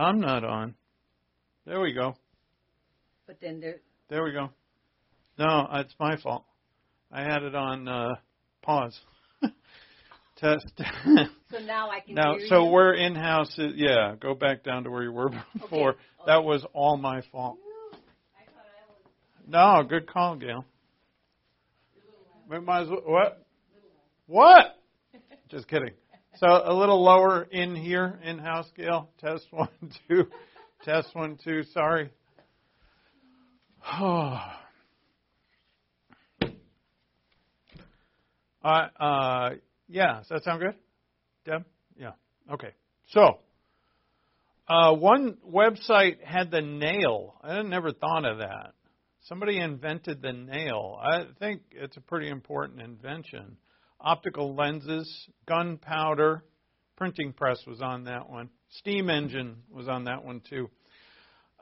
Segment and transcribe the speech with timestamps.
[0.00, 0.74] I'm not on.
[1.66, 2.14] There we go.
[3.26, 4.48] But then there, There we go.
[5.38, 6.44] No, it's my fault.
[7.12, 8.14] I had it on uh,
[8.62, 8.98] pause.
[10.38, 10.72] Test.
[11.50, 12.72] so now I can now, so you.
[12.72, 13.52] we're in house.
[13.58, 15.90] Yeah, go back down to where you were before.
[15.90, 15.98] Okay.
[16.26, 17.58] That was all my fault.
[19.46, 20.64] No, good call, Gail.
[22.48, 23.46] We might as well, what?
[24.26, 24.78] What?
[25.50, 25.92] Just kidding.
[26.36, 29.10] So a little lower in here, in house, scale.
[29.20, 29.68] Test one,
[30.08, 30.26] two.
[30.84, 31.64] Test one, two.
[31.74, 32.10] Sorry.
[34.00, 34.52] uh,
[38.64, 39.50] uh,
[39.88, 40.74] yeah, does that sound good?
[41.44, 41.64] Deb?
[41.98, 42.12] Yeah.
[42.50, 42.70] Okay.
[43.08, 43.38] So,
[44.68, 47.34] uh, one website had the nail.
[47.42, 48.72] I never thought of that.
[49.24, 50.98] Somebody invented the nail.
[51.02, 53.56] I think it's a pretty important invention.
[54.00, 56.42] Optical lenses, gunpowder,
[56.96, 58.48] printing press was on that one.
[58.78, 60.70] Steam engine was on that one too.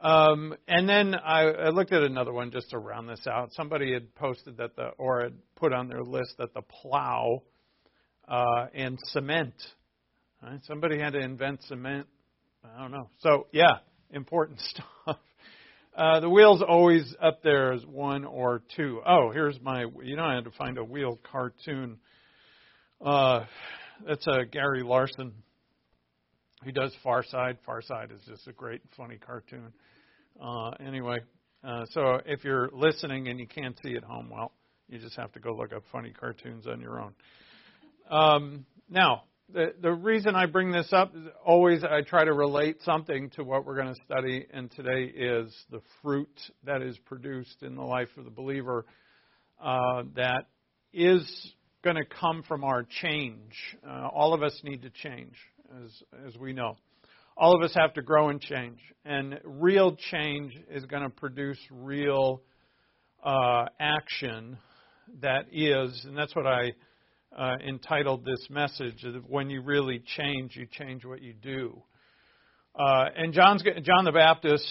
[0.01, 3.51] Um, and then I, I looked at another one just to round this out.
[3.53, 7.43] Somebody had posted that the, or had put on their list that the plow
[8.27, 9.53] uh, and cement.
[10.41, 10.59] Right?
[10.63, 12.07] Somebody had to invent cement.
[12.63, 13.09] I don't know.
[13.19, 13.79] So yeah,
[14.11, 14.59] important
[15.05, 15.17] stuff.
[15.95, 19.01] Uh, the wheel's always up there as one or two.
[19.05, 19.85] Oh, here's my.
[20.01, 21.97] You know, I had to find a wheel cartoon.
[23.01, 23.45] Uh,
[24.05, 25.31] that's a Gary Larson.
[26.65, 27.57] He does Far Side.
[27.65, 29.71] Far Side is just a great, funny cartoon.
[30.41, 31.19] Uh, anyway,
[31.63, 34.51] uh, so if you're listening and you can't see at home, well,
[34.89, 37.13] you just have to go look up funny cartoons on your own.
[38.09, 39.23] Um, now,
[39.53, 43.45] the, the reason I bring this up is always I try to relate something to
[43.45, 46.29] what we're going to study, and today is the fruit
[46.65, 48.85] that is produced in the life of the believer
[49.63, 50.47] uh, that
[50.91, 51.53] is
[51.83, 53.53] going to come from our change.
[53.87, 55.33] Uh, all of us need to change,
[55.83, 56.75] as as we know.
[57.37, 61.59] All of us have to grow and change, and real change is going to produce
[61.71, 62.41] real
[63.23, 64.57] uh, action.
[65.21, 66.73] That is, and that's what I
[67.35, 71.81] uh, entitled this message when you really change you change what you do
[72.79, 74.65] uh, and John's, John the Baptist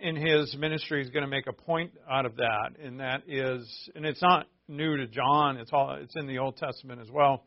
[0.00, 3.66] in his ministry is going to make a point out of that, and that is,
[3.96, 5.56] and it's not new to John.
[5.56, 7.44] It's all it's in the Old Testament as well.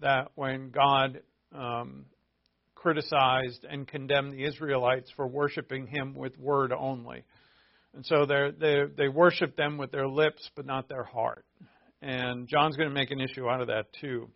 [0.00, 1.20] That when God
[1.54, 2.06] um,
[2.74, 7.24] criticized and condemned the Israelites for worshiping Him with word only,
[7.94, 11.44] and so they they worship them with their lips but not their heart.
[12.00, 14.28] And John's going to make an issue out of that too.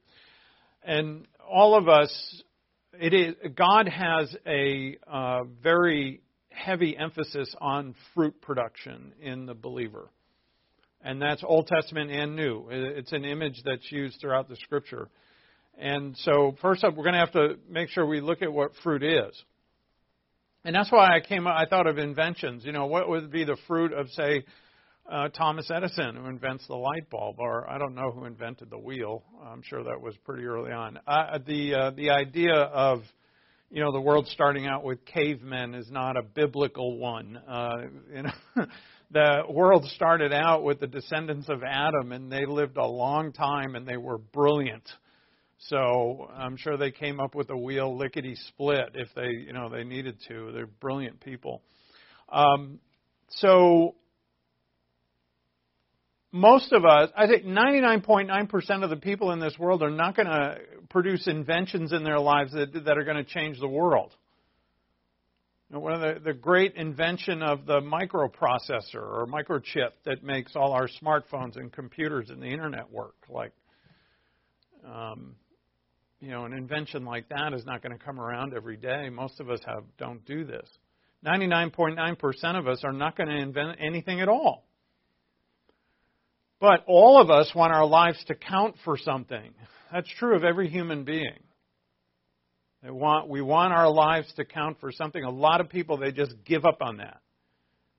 [0.83, 2.43] And all of us,
[3.01, 10.11] it is God has a uh, very heavy emphasis on fruit production in the believer.
[11.03, 12.67] And that's Old Testament and New.
[12.71, 15.09] It's an image that's used throughout the Scripture.
[15.79, 18.73] And so, first up, we're going to have to make sure we look at what
[18.83, 19.43] fruit is.
[20.65, 21.47] And that's why I came.
[21.47, 22.65] I thought of inventions.
[22.65, 24.45] You know, what would be the fruit of, say,
[25.11, 28.79] uh, Thomas Edison, who invents the light bulb, or I don't know who invented the
[28.79, 29.25] wheel.
[29.45, 30.99] I'm sure that was pretty early on.
[31.07, 33.01] Uh, the uh, the idea of
[33.71, 37.37] you know the world starting out with cavemen is not a biblical one.
[37.37, 37.77] Uh,
[38.15, 38.31] you know,
[39.13, 43.75] the world started out with the descendants of Adam, and they lived a long time,
[43.75, 44.89] and they were brilliant.
[45.69, 49.69] So I'm sure they came up with a wheel lickety split if they you know
[49.69, 50.51] they needed to.
[50.53, 51.63] They're brilliant people.
[52.31, 52.81] Um,
[53.29, 53.95] so
[56.33, 60.27] most of us, I think 99.9% of the people in this world are not going
[60.27, 60.57] to
[60.89, 64.15] produce inventions in their lives that, that are going to change the world.
[65.73, 70.87] One of the, the great invention of the microprocessor or microchip that makes all our
[71.03, 73.15] smartphones and computers and the internet work.
[73.31, 73.53] Like,
[74.87, 75.37] um,
[76.21, 79.09] you know, an invention like that is not going to come around every day.
[79.09, 80.69] Most of us have don't do this.
[81.27, 84.67] 99.9% of us are not going to invent anything at all.
[86.61, 89.55] But all of us want our lives to count for something.
[89.91, 91.39] That's true of every human being.
[92.83, 95.23] They want, we want our lives to count for something.
[95.23, 97.21] A lot of people, they just give up on that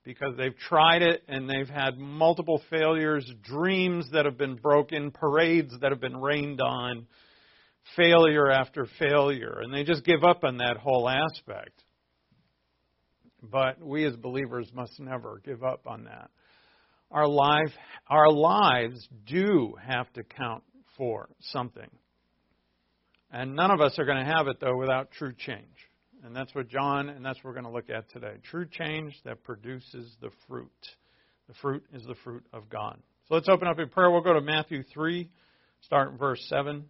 [0.03, 5.73] because they've tried it and they've had multiple failures, dreams that have been broken, parades
[5.81, 7.07] that have been rained on,
[7.95, 11.81] failure after failure, and they just give up on that whole aspect.
[13.41, 16.29] But we as believers must never give up on that
[17.13, 17.71] our life
[18.07, 20.63] our lives do have to count
[20.97, 21.89] for something.
[23.33, 25.89] And none of us are going to have it though without true change.
[26.23, 28.35] And that's what John and that's what we're going to look at today.
[28.43, 30.69] True change that produces the fruit.
[31.47, 32.97] The fruit is the fruit of God.
[33.27, 34.11] So let's open up in prayer.
[34.11, 35.29] We'll go to Matthew 3,
[35.81, 36.85] start in verse 7.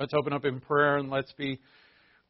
[0.00, 1.60] Let's open up in prayer and let's be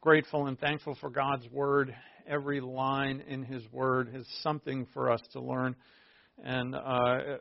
[0.01, 1.95] grateful and thankful for God's word.
[2.27, 5.75] Every line in his word is something for us to learn
[6.43, 7.37] and uh,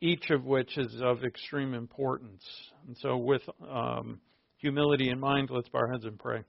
[0.00, 2.42] each of which is of extreme importance.
[2.86, 4.20] And so, with um,
[4.60, 6.44] humility in mind, let's bow our heads and pray.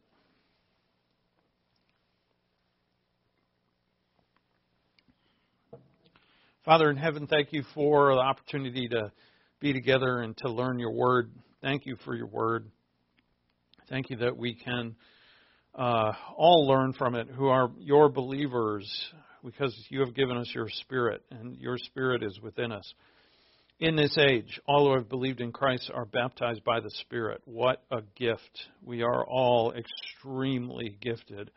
[6.65, 9.11] Father in heaven, thank you for the opportunity to
[9.59, 11.31] be together and to learn your word.
[11.61, 12.69] Thank you for your word.
[13.89, 14.95] Thank you that we can
[15.73, 18.87] uh, all learn from it who are your believers,
[19.43, 22.93] because you have given us your Spirit, and your Spirit is within us.
[23.81, 27.41] In this age, all who have believed in Christ are baptized by the Spirit.
[27.45, 28.67] What a gift.
[28.83, 31.49] We are all extremely gifted.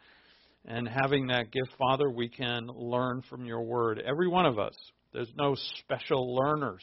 [0.64, 4.02] And having that gift, Father, we can learn from your word.
[4.02, 4.72] Every one of us.
[5.12, 6.82] There's no special learners,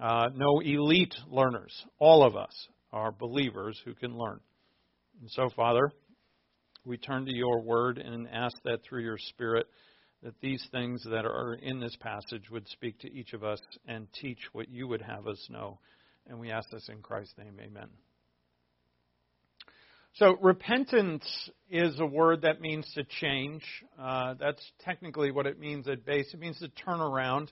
[0.00, 1.74] uh, no elite learners.
[1.98, 4.38] All of us are believers who can learn.
[5.20, 5.90] And so, Father,
[6.84, 9.66] we turn to your word and ask that through your Spirit
[10.22, 14.06] that these things that are in this passage would speak to each of us and
[14.20, 15.78] teach what you would have us know.
[16.26, 17.56] And we ask this in Christ's name.
[17.60, 17.88] Amen.
[20.14, 21.24] So, repentance
[21.70, 23.62] is a word that means to change.
[23.98, 26.26] Uh, that's technically what it means at base.
[26.34, 27.50] It means to turn around.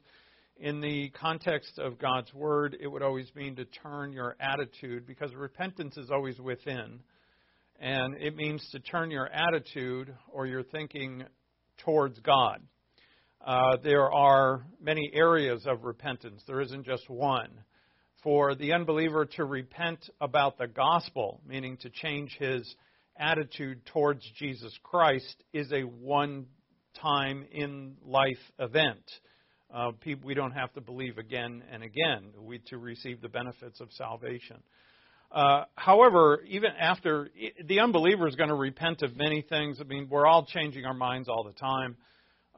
[0.61, 5.33] In the context of God's word, it would always mean to turn your attitude because
[5.37, 6.99] repentance is always within.
[7.79, 11.23] And it means to turn your attitude or your thinking
[11.79, 12.61] towards God.
[13.45, 16.43] Uh, there are many areas of repentance.
[16.47, 17.51] There isn't just one.
[18.23, 22.75] For the unbeliever to repent about the gospel, meaning to change his
[23.17, 26.47] attitude towards Jesus Christ, is a one
[27.01, 29.05] time in life event.
[29.73, 29.93] Uh,
[30.25, 34.57] we don't have to believe again and again we, to receive the benefits of salvation.
[35.31, 37.29] Uh, however, even after
[37.67, 39.79] the unbeliever is going to repent of many things.
[39.81, 41.97] I mean, we're all changing our minds all the time.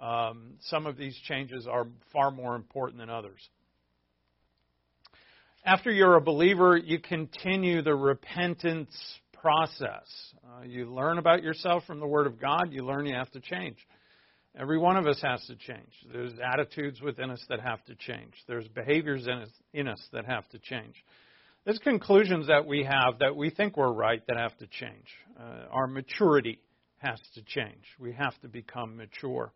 [0.01, 3.41] Um, some of these changes are far more important than others.
[5.65, 8.97] After you're a believer, you continue the repentance
[9.35, 10.07] process.
[10.45, 12.69] Uh, you learn about yourself from the Word of God.
[12.71, 13.77] You learn you have to change.
[14.59, 15.93] Every one of us has to change.
[16.13, 18.33] There's attitudes within us that have to change.
[18.49, 20.95] There's behaviors in us, in us that have to change.
[21.67, 25.07] There's conclusions that we have that we think we're right that have to change.
[25.39, 26.59] Uh, our maturity
[26.99, 27.85] has to change.
[27.99, 29.53] We have to become mature.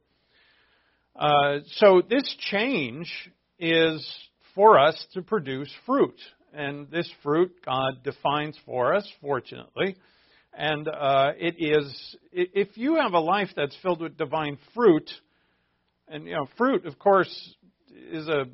[1.17, 3.11] Uh, so this change
[3.59, 4.07] is
[4.55, 6.21] for us to produce fruit.
[6.53, 9.97] And this fruit God defines for us, fortunately.
[10.53, 15.11] And uh, it is, if you have a life that's filled with divine fruit,
[16.07, 17.55] and you know, fruit, of course,
[18.13, 18.45] is a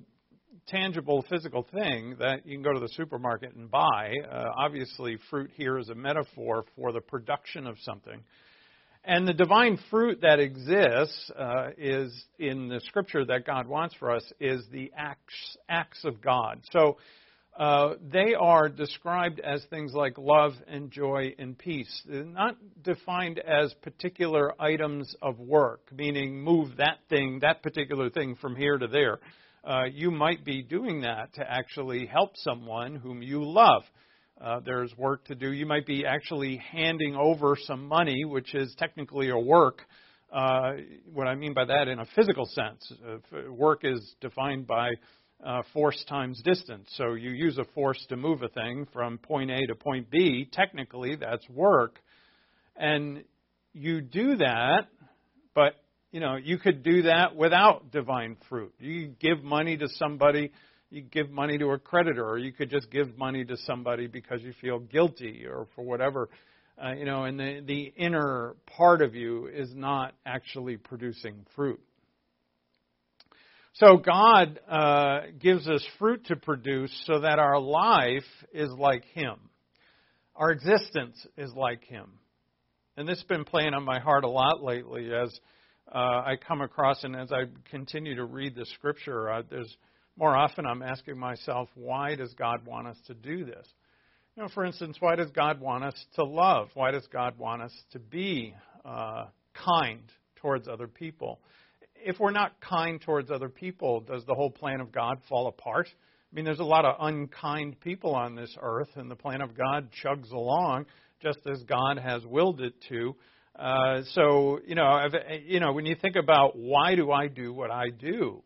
[0.70, 4.14] tangible physical thing that you can go to the supermarket and buy.
[4.30, 8.22] Uh, obviously, fruit here is a metaphor for the production of something.
[9.04, 14.14] And the divine fruit that exists uh, is in the scripture that God wants for
[14.14, 16.60] us is the acts, acts of God.
[16.70, 16.98] So
[17.58, 22.02] uh, they are described as things like love and joy and peace.
[22.06, 28.36] They're not defined as particular items of work, meaning move that thing, that particular thing
[28.36, 29.18] from here to there.
[29.62, 33.82] Uh, you might be doing that to actually help someone whom you love.
[34.40, 35.52] Uh, there's work to do.
[35.52, 39.82] You might be actually handing over some money, which is technically a work.
[40.32, 40.72] Uh,
[41.12, 44.92] what I mean by that in a physical sense, uh, work is defined by
[45.44, 46.88] uh, force times distance.
[46.94, 50.48] So you use a force to move a thing from point A to point B.
[50.50, 52.00] Technically, that's work.
[52.76, 53.24] And
[53.74, 54.88] you do that,
[55.54, 55.74] but
[56.12, 58.72] you know, you could do that without divine fruit.
[58.78, 60.50] You give money to somebody,
[60.90, 64.42] you give money to a creditor, or you could just give money to somebody because
[64.42, 66.28] you feel guilty or for whatever.
[66.82, 71.80] Uh, you know, and the, the inner part of you is not actually producing fruit.
[73.74, 79.36] So God uh, gives us fruit to produce so that our life is like Him.
[80.34, 82.10] Our existence is like Him.
[82.96, 85.38] And this has been playing on my heart a lot lately as
[85.94, 89.30] uh, I come across and as I continue to read the Scripture.
[89.30, 89.76] Uh, there's
[90.16, 93.66] more often I'm asking myself, why does God want us to do this?
[94.36, 96.68] You know, for instance, why does God want us to love?
[96.74, 98.54] Why does God want us to be
[98.84, 100.02] uh, kind
[100.36, 101.40] towards other people?
[102.04, 105.88] if we're not kind towards other people, does the whole plan of God fall apart?
[105.88, 109.56] I mean, there's a lot of unkind people on this earth, and the plan of
[109.56, 110.86] God chugs along
[111.22, 113.14] just as God has willed it to.
[113.58, 115.14] Uh, so, you know, I've,
[115.44, 118.42] you know, when you think about why do I do what I do,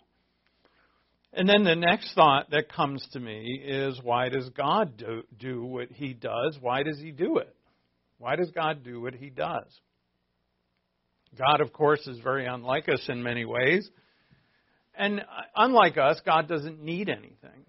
[1.33, 5.65] and then the next thought that comes to me is why does God do, do
[5.65, 6.57] what He does?
[6.61, 7.55] Why does He do it?
[8.19, 9.67] Why does God do what He does?
[11.37, 13.89] God, of course, is very unlike us in many ways.
[14.97, 15.25] And
[15.57, 17.67] unlike us, God doesn't need anything.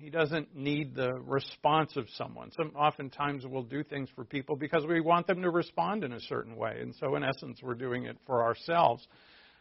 [0.00, 2.50] He doesn't need the response of someone.
[2.56, 6.20] Some oftentimes we'll do things for people because we want them to respond in a
[6.20, 6.78] certain way.
[6.80, 9.06] And so in essence we're doing it for ourselves.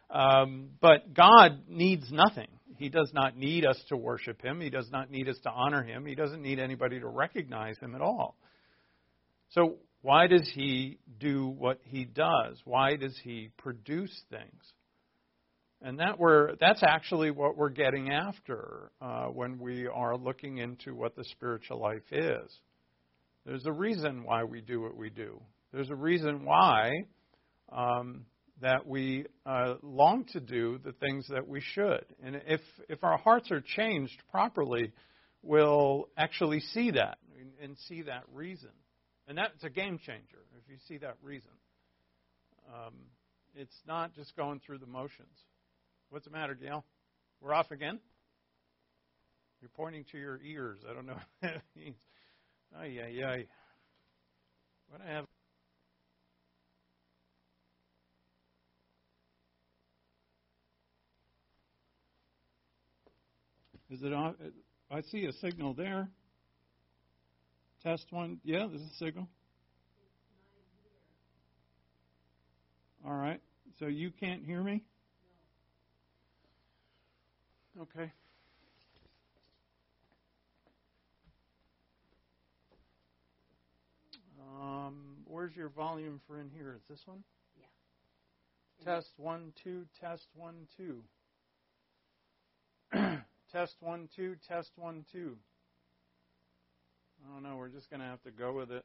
[0.10, 2.48] Um, but God needs nothing.
[2.78, 4.62] He does not need us to worship him.
[4.62, 6.06] He does not need us to honor him.
[6.06, 8.36] He doesn't need anybody to recognize him at all.
[9.50, 12.62] So why does he do what he does?
[12.64, 14.64] Why does he produce things?
[15.82, 20.94] And that we're, that's actually what we're getting after uh, when we are looking into
[20.94, 22.60] what the spiritual life is.
[23.46, 25.42] There's a reason why we do what we do.
[25.72, 27.06] There's a reason why
[27.72, 28.26] um,
[28.62, 32.06] that we uh, long to do the things that we should.
[32.22, 34.92] And if, if our hearts are changed properly,
[35.42, 37.20] we'll actually see that
[37.62, 38.72] and see that reason.
[39.28, 41.52] And that's a game changer if you see that reason.
[42.68, 42.94] Um,
[43.56, 45.36] it's not just going through the motions.
[46.10, 46.84] What's the matter, Gail?
[47.40, 48.00] We're off again?
[49.62, 50.80] You're pointing to your ears.
[50.90, 51.98] I don't know what that means.
[52.76, 53.46] Ay, ay, ay.
[54.90, 55.26] What I have.
[63.92, 64.36] Is it on?
[64.90, 66.10] I see a signal there.
[67.84, 68.40] Test one.
[68.44, 69.28] Yeah, this is a signal.
[73.06, 73.42] All right.
[73.80, 74.84] So you can't hear me?
[77.82, 78.12] Okay.
[84.60, 86.76] Um, where's your volume for in here?
[86.76, 87.24] Is this one?
[87.58, 87.66] Yeah.
[88.84, 91.04] Test one, two, test one, two.
[93.52, 95.38] test one, two, test one, two.
[97.24, 97.56] I don't know.
[97.56, 98.84] We're just going to have to go with it.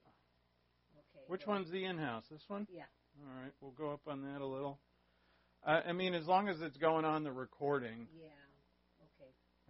[0.95, 1.25] Okay.
[1.27, 2.25] Which well, one's the in-house?
[2.31, 2.69] This one?
[2.71, 2.83] Yeah.
[3.21, 3.53] All right.
[3.61, 4.79] We'll go up on that a little.
[5.67, 8.29] Uh, I mean, as long as it's going on the recording, Yeah.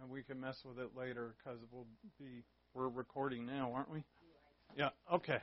[0.05, 1.87] And we can mess with it later because we'll
[2.19, 2.43] be
[2.75, 4.03] we're recording now, aren't we?
[4.77, 4.89] Yeah.
[5.11, 5.39] Okay.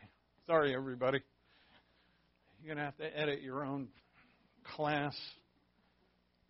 [0.46, 1.20] Sorry, everybody.
[2.62, 3.88] You're gonna have to edit your own
[4.76, 5.16] class.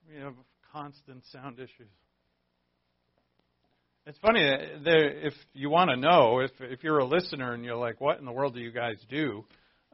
[0.07, 0.35] We have
[0.75, 1.89] constant sound issues.
[4.05, 7.77] It's funny uh, if you want to know if if you're a listener and you're
[7.77, 9.43] like, "What in the world do you guys do?"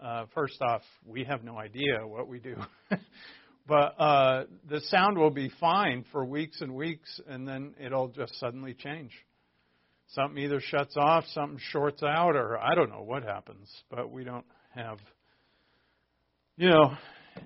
[0.02, 2.56] Uh, first off, we have no idea what we do,
[3.68, 8.34] but uh, the sound will be fine for weeks and weeks, and then it'll just
[8.40, 9.12] suddenly change.
[10.08, 13.70] Something either shuts off, something shorts out, or I don't know what happens.
[13.90, 14.98] But we don't have,
[16.56, 16.96] you know,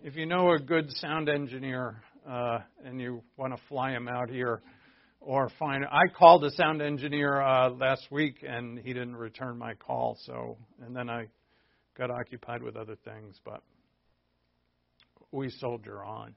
[0.05, 1.97] if you know a good sound engineer
[2.29, 4.62] uh, and you want to fly him out here
[5.21, 5.85] or find.
[5.85, 10.17] I called a sound engineer uh, last week, and he didn't return my call.
[10.25, 11.26] So, and then I
[11.99, 13.62] got occupied with other things, but
[15.33, 16.35] we soldier on.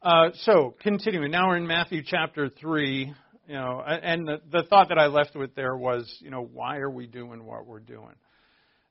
[0.00, 1.30] Uh, so, continuing.
[1.30, 3.12] Now we're in Matthew chapter three.
[3.48, 6.78] You know, and the, the thought that I left with there was, you know, why
[6.78, 8.14] are we doing what we're doing?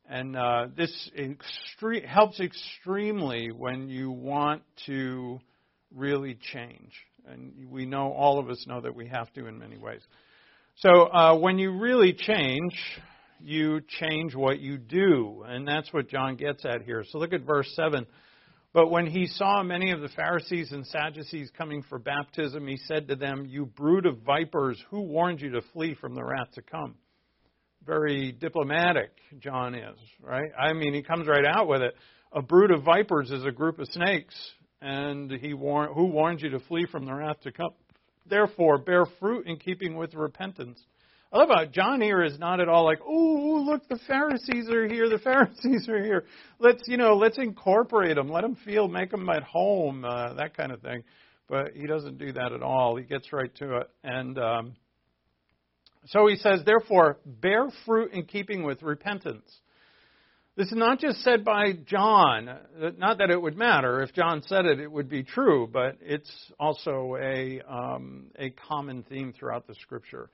[0.10, 5.40] And uh, this extre- helps extremely when you want to
[5.96, 6.92] really change.
[7.28, 10.02] And we know, all of us know that we have to in many ways.
[10.78, 12.74] So uh, when you really change,
[13.40, 15.44] you change what you do.
[15.48, 17.06] And that's what John gets at here.
[17.10, 18.06] So look at verse 7.
[18.74, 23.10] But when he saw many of the Pharisees and Sadducees coming for baptism, he said
[23.10, 26.62] to them, You brood of vipers, who warned you to flee from the wrath to
[26.62, 26.96] come?
[27.86, 30.52] very diplomatic, John is, right?
[30.58, 31.96] I mean, he comes right out with it.
[32.32, 34.36] A brood of vipers is a group of snakes,
[34.82, 37.74] and he warn, who warned you to flee from the wrath to come?
[38.30, 40.80] Therefore, bear fruit in keeping with repentance.
[41.34, 44.88] I love how John here is not at all like, oh, look, the Pharisees are
[44.88, 46.26] here, the Pharisees are here.
[46.60, 50.58] Let's, you know, let's incorporate them, let them feel, make them at home, uh, that
[50.58, 51.04] kind of thing.
[51.48, 52.98] But he doesn't do that at all.
[52.98, 53.90] He gets right to it.
[54.04, 54.74] And um,
[56.08, 59.50] so he says, therefore, bear fruit in keeping with repentance.
[60.58, 62.50] This is not just said by John.
[62.98, 64.02] Not that it would matter.
[64.02, 69.04] If John said it, it would be true, but it's also a, um, a common
[69.04, 70.30] theme throughout the scripture.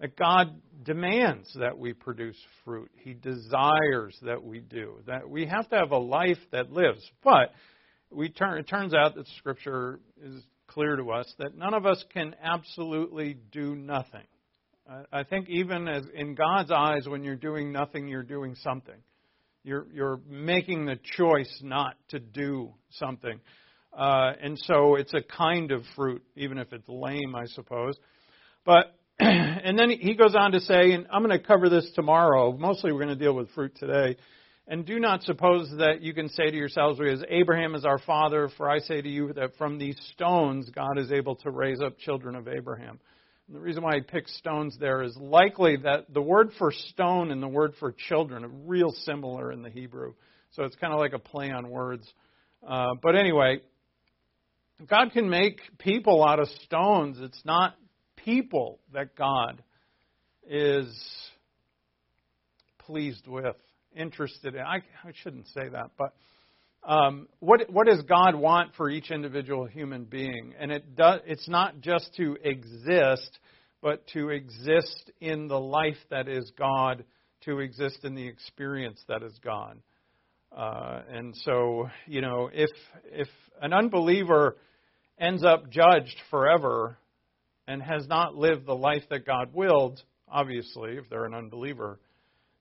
[0.00, 2.90] That God demands that we produce fruit.
[2.96, 4.96] He desires that we do.
[5.06, 7.08] That we have to have a life that lives.
[7.22, 7.52] But
[8.10, 12.02] we turn, it turns out that scripture is clear to us that none of us
[12.12, 14.24] can absolutely do nothing.
[15.12, 18.96] I think even as in God's eyes, when you're doing nothing, you're doing something.
[19.62, 23.38] You're you're making the choice not to do something,
[23.96, 27.94] uh, and so it's a kind of fruit, even if it's lame, I suppose.
[28.64, 32.56] But and then he goes on to say, and I'm going to cover this tomorrow.
[32.56, 34.16] Mostly, we're going to deal with fruit today.
[34.66, 38.48] And do not suppose that you can say to yourselves, as Abraham is our father,
[38.56, 41.98] for I say to you that from these stones God is able to raise up
[41.98, 42.98] children of Abraham.
[43.46, 47.30] And the reason why I picked stones there is likely that the word for stone
[47.30, 50.14] and the word for children are real similar in the Hebrew.
[50.52, 52.10] So it's kind of like a play on words.
[52.66, 53.60] Uh, but anyway,
[54.88, 57.18] God can make people out of stones.
[57.20, 57.74] It's not
[58.24, 59.62] people that God
[60.48, 60.88] is
[62.78, 63.56] pleased with,
[63.94, 64.60] interested in.
[64.60, 66.14] I, I shouldn't say that, but
[66.82, 70.54] um, what what does God want for each individual human being?
[70.58, 71.20] And it does.
[71.26, 73.38] It's not just to exist,
[73.82, 77.04] but to exist in the life that is God,
[77.44, 79.78] to exist in the experience that is God.
[80.56, 82.70] Uh, and so, you know, if
[83.12, 83.28] if
[83.60, 84.56] an unbeliever
[85.18, 86.96] ends up judged forever
[87.70, 92.00] and has not lived the life that God willed, obviously, if they're an unbeliever,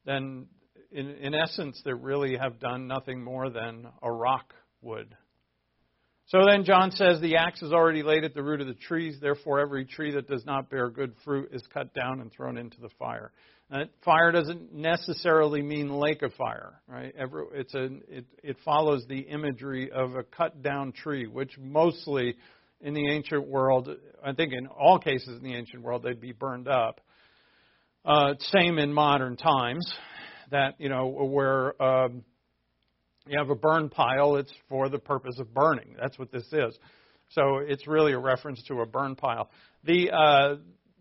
[0.05, 0.45] then
[0.91, 5.15] in, in essence, they really have done nothing more than a rock would.
[6.27, 9.17] So then John says, The axe is already laid at the root of the trees,
[9.19, 12.79] therefore every tree that does not bear good fruit is cut down and thrown into
[12.79, 13.31] the fire.
[14.05, 17.15] Fire doesn't necessarily mean lake of fire, right?
[17.17, 22.35] Every, it's a, it, it follows the imagery of a cut down tree, which mostly
[22.81, 23.89] in the ancient world,
[24.23, 27.01] I think in all cases in the ancient world, they'd be burned up.
[28.05, 29.91] Uh, same in modern times
[30.51, 32.23] that you know where um,
[33.27, 35.95] you have a burn pile, it's for the purpose of burning.
[35.99, 36.77] That's what this is.
[37.31, 39.49] So it's really a reference to a burn pile.
[39.83, 40.55] The uh,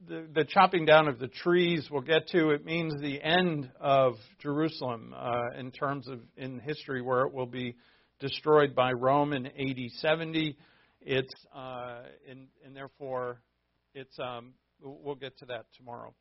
[0.06, 2.50] the, the chopping down of the trees we'll get to.
[2.50, 7.46] It means the end of Jerusalem uh, in terms of in history, where it will
[7.46, 7.76] be
[8.20, 10.56] destroyed by Rome in AD 70.
[11.00, 13.40] It's uh, and, and therefore
[13.94, 16.14] it's um, we'll get to that tomorrow.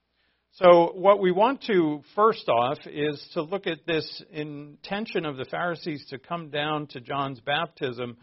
[0.53, 5.45] So, what we want to first off is to look at this intention of the
[5.45, 8.17] Pharisees to come down to John's baptism.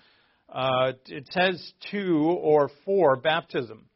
[0.48, 3.86] Uh, it says to or for baptism.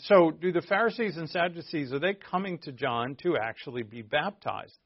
[0.00, 4.76] So, do the Pharisees and Sadducees are they coming to John to actually be baptized?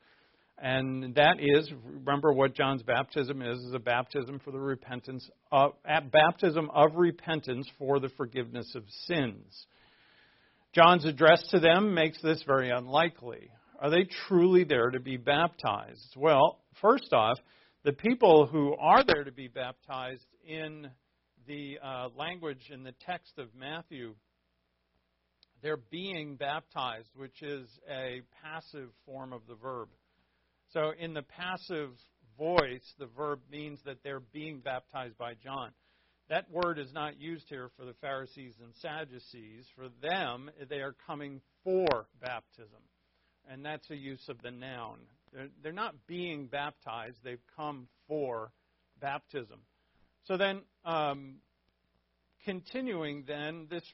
[0.58, 5.72] And that is, remember what John's baptism is, is a baptism for the repentance of,
[6.12, 9.66] baptism of repentance for the forgiveness of sins.
[10.72, 13.50] John's address to them makes this very unlikely.
[13.80, 16.14] Are they truly there to be baptized?
[16.16, 17.38] Well, first off,
[17.84, 20.88] the people who are there to be baptized in
[21.46, 24.14] the uh, language in the text of Matthew,
[25.62, 29.88] they're being baptized, which is a passive form of the verb.
[30.74, 31.90] So in the passive
[32.36, 35.70] voice, the verb means that they're being baptized by John.
[36.28, 39.66] That word is not used here for the Pharisees and Sadducees.
[39.76, 42.80] For them, they are coming for baptism.
[43.48, 44.98] And that's a use of the noun.
[45.32, 48.50] They're, they're not being baptized, they've come for
[49.00, 49.60] baptism.
[50.24, 51.36] So then, um,
[52.44, 53.84] continuing then, this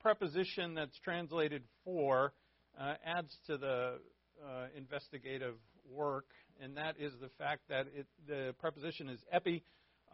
[0.00, 2.32] preposition that's translated for
[2.80, 3.98] uh, adds to the
[4.42, 5.56] uh, investigative
[5.90, 6.26] work,
[6.62, 9.62] and that is the fact that it, the preposition is epi.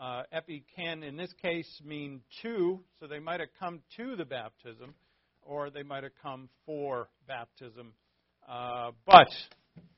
[0.00, 4.24] Uh, epi can, in this case, mean to, so they might have come to the
[4.24, 4.94] baptism,
[5.42, 7.92] or they might have come for baptism.
[8.48, 9.28] Uh, but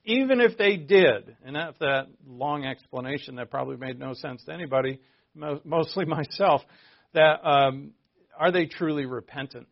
[0.05, 4.53] even if they did, and that's that long explanation that probably made no sense to
[4.53, 5.01] anybody,
[5.65, 6.63] mostly myself,
[7.13, 7.93] that um,
[8.39, 9.67] are they truly repentant?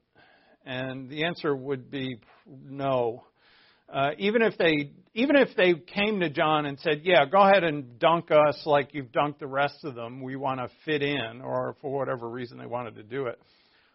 [0.65, 3.25] And the answer would be no.
[3.93, 7.65] Uh, even if they even if they came to John and said, "Yeah, go ahead
[7.65, 10.21] and dunk us like you've dunked the rest of them.
[10.21, 13.41] We want to fit in," or for whatever reason they wanted to do it,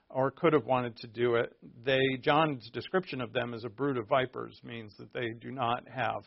[0.09, 3.97] or could have wanted to do it, they John's description of them as a brood
[3.97, 6.23] of vipers means that they do not have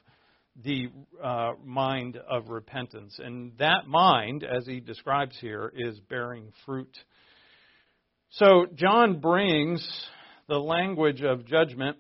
[0.63, 0.89] the
[1.23, 6.97] uh, mind of repentance, and that mind, as he describes here, is bearing fruit.
[8.31, 9.85] So John brings
[10.49, 11.97] the language of judgment,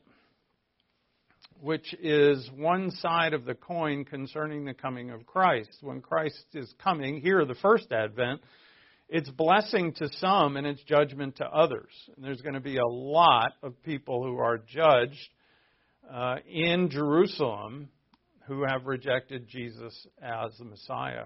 [1.60, 5.78] which is one side of the coin concerning the coming of Christ.
[5.80, 8.40] When Christ is coming, here, the first advent,
[9.08, 11.90] it's blessing to some and it's judgment to others.
[12.14, 15.28] And there's going to be a lot of people who are judged
[16.12, 17.88] uh, in Jerusalem
[18.46, 21.24] who have rejected Jesus as the Messiah.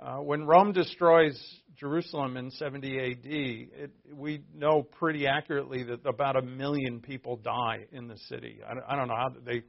[0.00, 1.36] Uh, when Rome destroys
[1.76, 7.86] Jerusalem in 70 AD, it, we know pretty accurately that about a million people die
[7.90, 8.60] in the city.
[8.64, 9.62] I, I don't know how they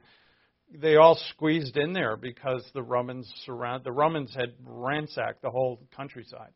[0.72, 5.80] they all squeezed in there because the Romans surround the Romans had ransacked the whole
[5.96, 6.52] countryside,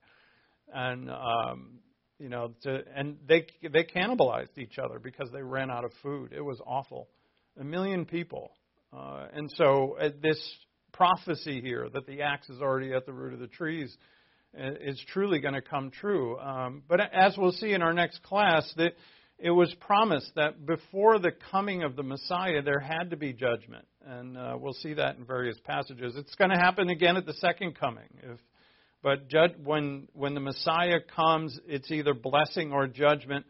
[0.72, 1.80] and um,
[2.20, 6.32] you know, to, and they they cannibalized each other because they ran out of food.
[6.32, 7.08] It was awful.
[7.58, 8.52] A million people,
[8.96, 10.38] uh, and so uh, this
[10.94, 13.94] prophecy here that the axe is already at the root of the trees
[14.58, 16.38] uh, is truly going to come true.
[16.38, 18.94] Um, but as we'll see in our next class, that
[19.38, 23.84] it was promised that before the coming of the Messiah, there had to be judgment,
[24.06, 26.14] and uh, we'll see that in various passages.
[26.16, 28.08] It's going to happen again at the second coming.
[28.22, 28.38] If,
[29.02, 33.44] but judge, when when the Messiah comes, it's either blessing or judgment.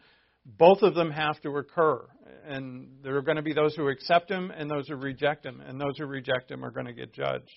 [0.47, 2.07] Both of them have to occur
[2.47, 5.61] and there are going to be those who accept him and those who reject him,
[5.61, 7.51] and those who reject him are going to get judged.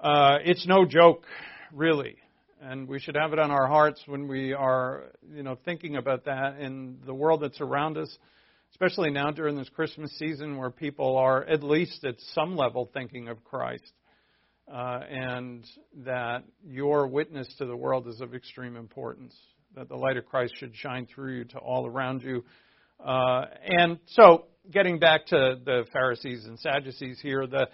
[0.00, 1.24] Uh, it's no joke,
[1.72, 2.16] really,
[2.60, 6.24] and we should have it on our hearts when we are, you know, thinking about
[6.24, 8.18] that in the world that's around us,
[8.72, 13.28] especially now during this Christmas season, where people are at least at some level thinking
[13.28, 13.92] of Christ.
[14.72, 15.66] Uh, and
[16.04, 19.34] that your witness to the world is of extreme importance.
[19.74, 22.44] That the light of Christ should shine through you to all around you,
[23.04, 27.68] uh, and so, getting back to the Pharisees and Sadducees here, the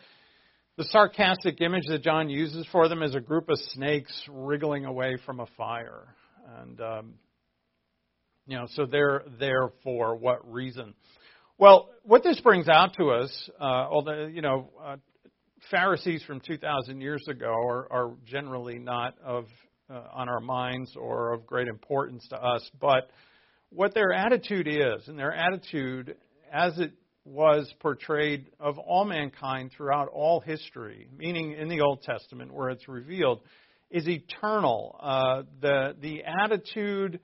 [0.77, 5.17] the sarcastic image that John uses for them is a group of snakes wriggling away
[5.27, 6.14] from a fire,
[6.61, 7.14] and um,
[8.47, 10.95] you know, so they're there for what reason?
[11.59, 14.97] Well, what this brings out to us, uh, although you know, uh,
[15.71, 19.47] Pharisees from 2,000 years ago are, are generally not of
[19.91, 23.11] uh, on our minds or of great importance to us, but
[23.70, 26.16] what their attitude is, and their attitude
[26.52, 26.92] as it
[27.24, 32.88] was portrayed of all mankind throughout all history, meaning in the Old Testament where it's
[32.88, 33.40] revealed,
[33.90, 34.98] is eternal.
[35.00, 37.20] Uh, the the attitude,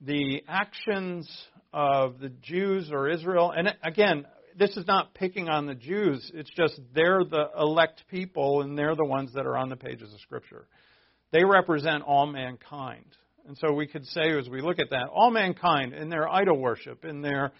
[0.00, 1.28] the actions
[1.72, 4.26] of the Jews or Israel, and again,
[4.58, 6.30] this is not picking on the Jews.
[6.34, 10.12] It's just they're the elect people, and they're the ones that are on the pages
[10.12, 10.66] of Scripture.
[11.32, 13.06] They represent all mankind.
[13.46, 16.58] And so we could say, as we look at that, all mankind in their idol
[16.58, 17.52] worship, in their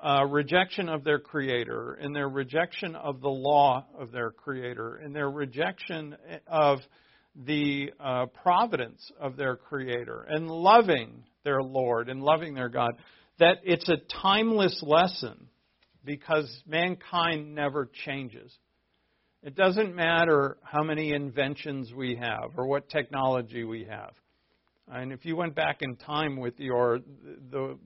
[0.00, 5.12] uh, rejection of their Creator, in their rejection of the law of their Creator, in
[5.12, 6.78] their rejection of
[7.34, 12.92] the uh, providence of their Creator, and loving their Lord and loving their God,
[13.38, 15.48] that it's a timeless lesson
[16.04, 18.56] because mankind never changes.
[19.42, 24.12] It doesn't matter how many inventions we have or what technology we have.
[24.90, 27.00] And if you went back in time with your
[27.50, 27.78] the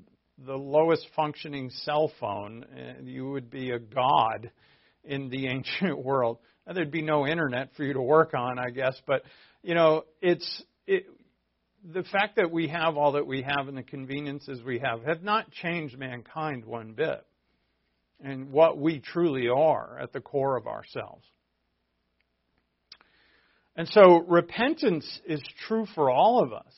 [0.47, 4.51] the lowest functioning cell phone, uh, you would be a god
[5.05, 6.39] in the ancient world.
[6.67, 9.23] Now, there'd be no internet for you to work on, I guess, but
[9.63, 11.07] you know, it's it,
[11.85, 15.23] the fact that we have all that we have and the conveniences we have have
[15.23, 17.25] not changed mankind one bit
[18.23, 21.25] and what we truly are at the core of ourselves.
[23.75, 26.75] And so repentance is true for all of us.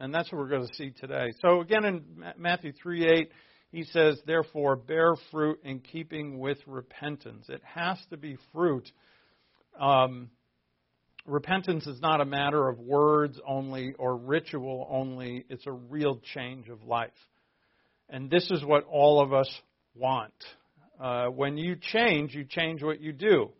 [0.00, 1.32] And that's what we're going to see today.
[1.42, 2.02] So again, in
[2.38, 3.30] Matthew 3 8,
[3.70, 7.44] he says, Therefore, bear fruit in keeping with repentance.
[7.50, 8.90] It has to be fruit.
[9.78, 10.30] Um,
[11.26, 16.70] repentance is not a matter of words only or ritual only, it's a real change
[16.70, 17.10] of life.
[18.08, 19.50] And this is what all of us
[19.94, 20.32] want.
[20.98, 23.50] Uh, when you change, you change what you do.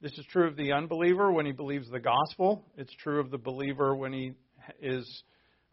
[0.00, 2.64] This is true of the unbeliever when he believes the gospel.
[2.78, 4.32] It's true of the believer when he
[4.80, 5.22] is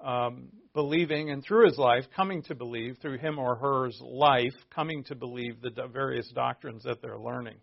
[0.03, 5.03] um, believing and through his life, coming to believe, through him or her's life, coming
[5.05, 7.57] to believe the various doctrines that they're learning.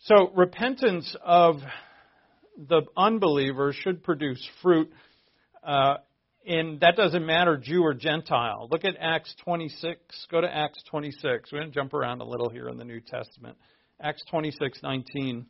[0.00, 1.56] So, repentance of
[2.56, 4.90] the unbeliever should produce fruit.
[5.62, 5.96] Uh,
[6.46, 8.68] and that doesn't matter Jew or Gentile.
[8.70, 10.26] Look at Acts 26.
[10.30, 11.52] Go to Acts 26.
[11.52, 13.56] We're going to jump around a little here in the New Testament.
[14.00, 15.44] Acts 26:19.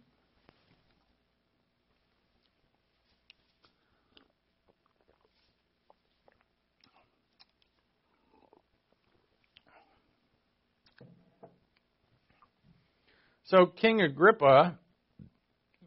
[13.48, 14.78] So King Agrippa,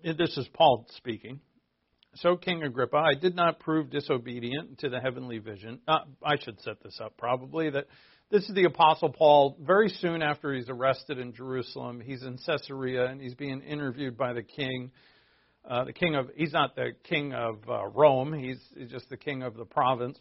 [0.04, 1.42] this is Paul speaking.
[2.16, 5.80] So King Agrippa, I did not prove disobedient to the heavenly vision.
[5.88, 7.86] Uh, I should set this up probably that
[8.32, 9.58] this is the Apostle Paul.
[9.62, 14.34] Very soon after he's arrested in Jerusalem, he's in Caesarea and he's being interviewed by
[14.34, 14.90] the king.
[15.64, 18.34] Uh, the king of he's not the king of uh, Rome.
[18.34, 20.18] He's, he's just the king of the province,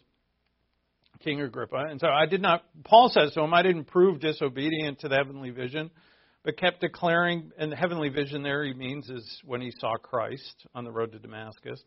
[1.23, 1.87] King Agrippa.
[1.89, 2.65] And so I did not.
[2.83, 5.89] Paul says to him, I didn't prove disobedient to the heavenly vision
[6.43, 10.65] but kept declaring, and the heavenly vision there he means is when he saw Christ
[10.73, 11.83] on the road to Damascus,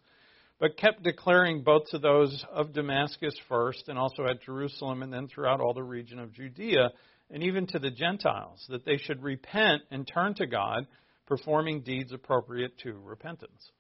[0.61, 5.27] but kept declaring both to those of Damascus first and also at Jerusalem and then
[5.27, 6.91] throughout all the region of Judea
[7.31, 10.87] and even to the Gentiles that they should repent and turn to God,
[11.27, 13.71] performing deeds appropriate to repentance.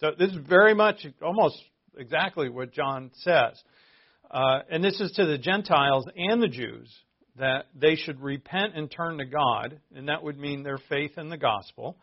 [0.00, 1.56] So this is very much almost
[1.98, 3.62] exactly what John says.
[4.30, 6.88] Uh, and this is to the Gentiles and the Jews
[7.38, 11.28] that they should repent and turn to God, and that would mean their faith in
[11.28, 11.96] the gospel,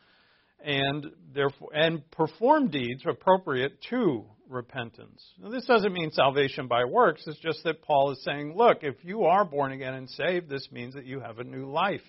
[0.63, 5.23] and therefore and perform deeds appropriate to repentance.
[5.41, 7.23] Now, this doesn't mean salvation by works.
[7.25, 10.67] It's just that Paul is saying, look, if you are born again and saved, this
[10.71, 12.01] means that you have a new life,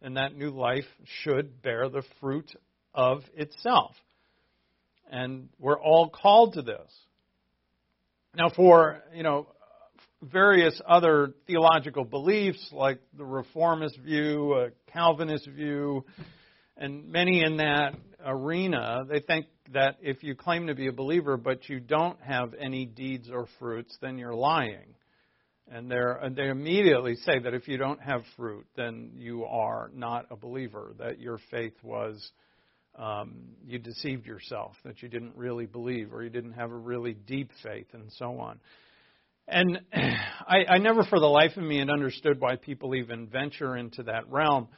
[0.00, 0.86] and that new life
[1.22, 2.50] should bear the fruit
[2.94, 3.94] of itself.
[5.10, 6.90] And we're all called to this.
[8.34, 9.46] Now, for you know,
[10.22, 16.04] various other theological beliefs, like the reformist view, a Calvinist view,
[16.76, 21.36] and many in that arena, they think that if you claim to be a believer
[21.36, 24.94] but you don't have any deeds or fruits, then you're lying.
[25.70, 30.36] And they immediately say that if you don't have fruit, then you are not a
[30.36, 32.30] believer, that your faith was,
[32.98, 33.32] um,
[33.64, 37.50] you deceived yourself, that you didn't really believe, or you didn't have a really deep
[37.62, 38.60] faith, and so on.
[39.48, 43.76] And I, I never for the life of me had understood why people even venture
[43.76, 44.68] into that realm.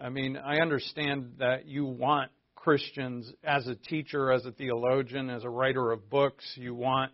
[0.00, 5.44] I mean, I understand that you want Christians as a teacher, as a theologian, as
[5.44, 7.12] a writer of books, you want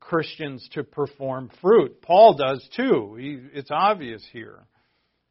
[0.00, 2.00] Christians to perform fruit.
[2.02, 3.16] Paul does too.
[3.18, 4.66] He, it's obvious here.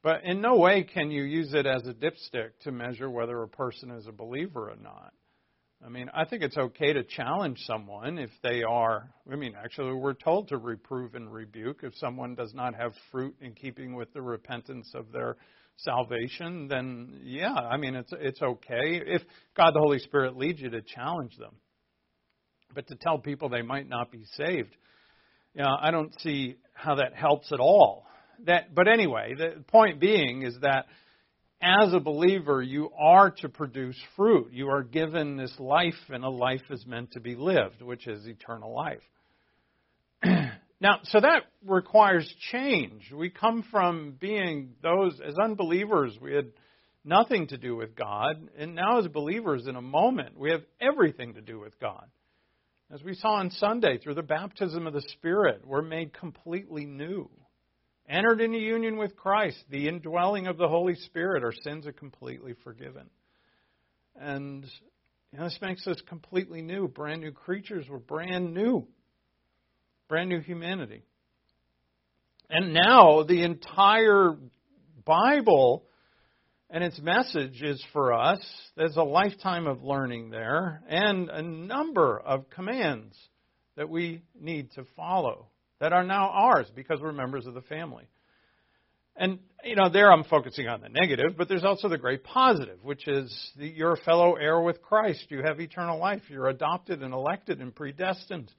[0.04, 3.48] But in no way can you use it as a dipstick to measure whether a
[3.48, 5.14] person is a believer or not.
[5.86, 9.08] I mean, I think it's okay to challenge someone if they are.
[9.32, 11.82] I mean, actually, we're told to reprove and rebuke.
[11.84, 15.38] If someone does not have fruit in keeping with the repentance of their
[15.78, 19.22] salvation, then yeah, I mean, it's it's okay if
[19.56, 21.54] God the Holy Spirit leads you to challenge them.
[22.74, 24.76] But to tell people they might not be saved,
[25.54, 28.08] you know, I don't see how that helps at all.
[28.48, 30.88] That, but anyway, the point being is that
[31.66, 34.50] as a believer, you are to produce fruit.
[34.54, 38.28] You are given this life, and a life is meant to be lived, which is
[38.28, 39.02] eternal life.
[40.80, 43.12] now, so that requires change.
[43.12, 46.52] We come from being those, as unbelievers, we had
[47.04, 51.34] nothing to do with God, and now as believers, in a moment, we have everything
[51.34, 52.06] to do with God.
[52.94, 57.28] As we saw on Sunday, through the baptism of the Spirit, we're made completely new
[58.08, 62.54] entered into union with Christ, the indwelling of the Holy Spirit, our sins are completely
[62.64, 63.10] forgiven.
[64.16, 64.66] And
[65.32, 67.86] you know, this makes us completely new, brand new creatures.
[67.90, 68.88] We're brand new,
[70.08, 71.04] brand new humanity.
[72.50, 74.36] And now the entire
[75.04, 75.86] Bible
[76.70, 78.40] and its message is for us.
[78.76, 83.16] There's a lifetime of learning there and a number of commands
[83.76, 85.48] that we need to follow
[85.80, 88.08] that are now ours because we're members of the family.
[89.18, 92.84] And, you know, there I'm focusing on the negative, but there's also the great positive,
[92.84, 95.28] which is the, you're a fellow heir with Christ.
[95.30, 96.24] You have eternal life.
[96.30, 98.52] You're adopted and elected and predestined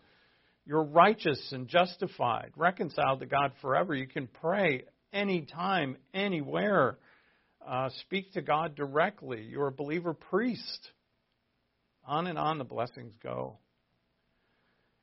[0.64, 3.94] You're righteous and justified, reconciled to God forever.
[3.94, 6.98] You can pray anytime, anywhere.
[7.66, 9.42] Uh, speak to God directly.
[9.42, 10.90] You're a believer priest.
[12.04, 13.58] On and on the blessings go.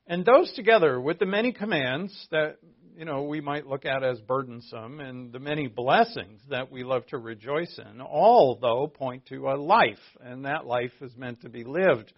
[0.07, 2.57] And those together with the many commands that
[2.95, 7.05] you know we might look at as burdensome and the many blessings that we love
[7.07, 11.49] to rejoice in, all though point to a life, and that life is meant to
[11.49, 12.11] be lived.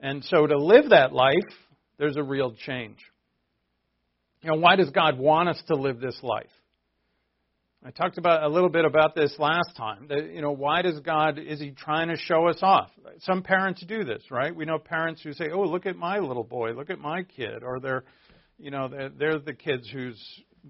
[0.00, 1.34] And so to live that life,
[1.98, 2.98] there's a real change.
[4.42, 6.46] You know, why does God want us to live this life?
[7.84, 10.06] I talked about a little bit about this last time.
[10.08, 12.90] That, you know, why does God is he trying to show us off?
[13.20, 14.54] Some parents do this, right?
[14.54, 17.64] We know parents who say, "Oh, look at my little boy, look at my kid,"
[17.64, 18.04] or they're,
[18.56, 20.22] you know, they're, they're the kids who's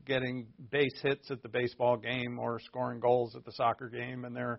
[0.06, 4.34] getting base hits at the baseball game or scoring goals at the soccer game, and
[4.34, 4.58] they're,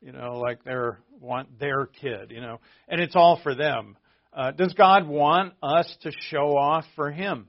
[0.00, 3.96] you know, like they're want their kid, you know, and it's all for them.
[4.32, 7.48] Uh, does God want us to show off for Him?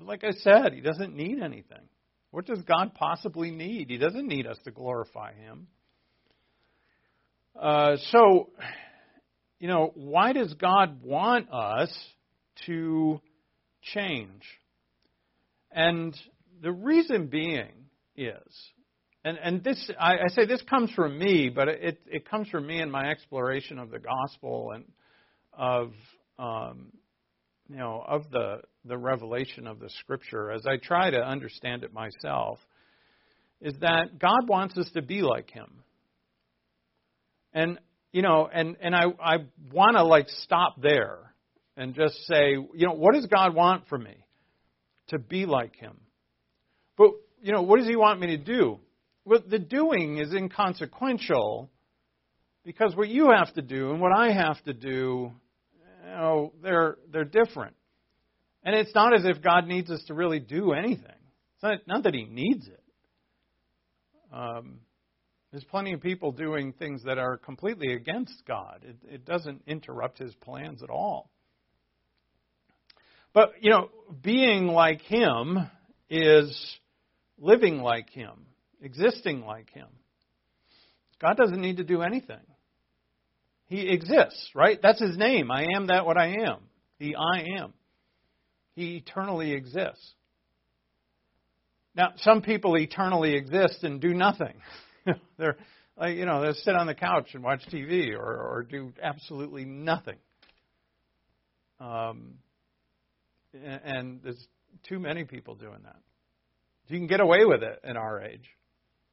[0.00, 1.78] Like I said, He doesn't need anything.
[2.34, 3.90] What does God possibly need?
[3.90, 5.68] He doesn't need us to glorify Him.
[7.54, 8.50] Uh, so,
[9.60, 11.96] you know, why does God want us
[12.66, 13.20] to
[13.82, 14.42] change?
[15.70, 16.12] And
[16.60, 17.70] the reason being
[18.16, 18.42] is,
[19.24, 22.66] and, and this, I, I say this comes from me, but it, it comes from
[22.66, 24.84] me in my exploration of the gospel and
[25.56, 25.92] of,
[26.40, 26.88] um,
[27.68, 31.92] you know, of the, the revelation of the scripture, as I try to understand it
[31.92, 32.58] myself,
[33.60, 35.82] is that God wants us to be like Him.
[37.52, 37.78] And,
[38.12, 39.36] you know, and, and I, I
[39.72, 41.18] want to like stop there
[41.76, 44.16] and just say, you know, what does God want from me?
[45.08, 45.96] To be like Him.
[46.96, 47.10] But,
[47.42, 48.78] you know, what does He want me to do?
[49.24, 51.70] Well, the doing is inconsequential
[52.64, 55.32] because what you have to do and what I have to do,
[56.04, 57.74] you know, they're, they're different.
[58.62, 61.04] And it's not as if God needs us to really do anything.
[61.04, 62.82] It's not, not that He needs it.
[64.32, 64.80] Um,
[65.50, 68.80] there's plenty of people doing things that are completely against God.
[68.82, 71.30] It, it doesn't interrupt His plans at all.
[73.32, 73.90] But, you know,
[74.22, 75.58] being like Him
[76.08, 76.76] is
[77.38, 78.46] living like Him,
[78.80, 79.88] existing like Him.
[81.20, 82.36] God doesn't need to do anything.
[83.74, 84.78] He exists, right?
[84.80, 85.50] That's His name.
[85.50, 86.58] I am that what I am.
[87.00, 87.72] The I am.
[88.76, 90.12] He eternally exists.
[91.96, 94.54] Now, some people eternally exist and do nothing.
[95.38, 95.56] they're
[95.96, 99.64] like, you know, they sit on the couch and watch TV or, or do absolutely
[99.64, 100.18] nothing.
[101.80, 102.34] Um,
[103.52, 104.46] and, and there's
[104.88, 105.96] too many people doing that.
[106.86, 108.48] You can get away with it in our age.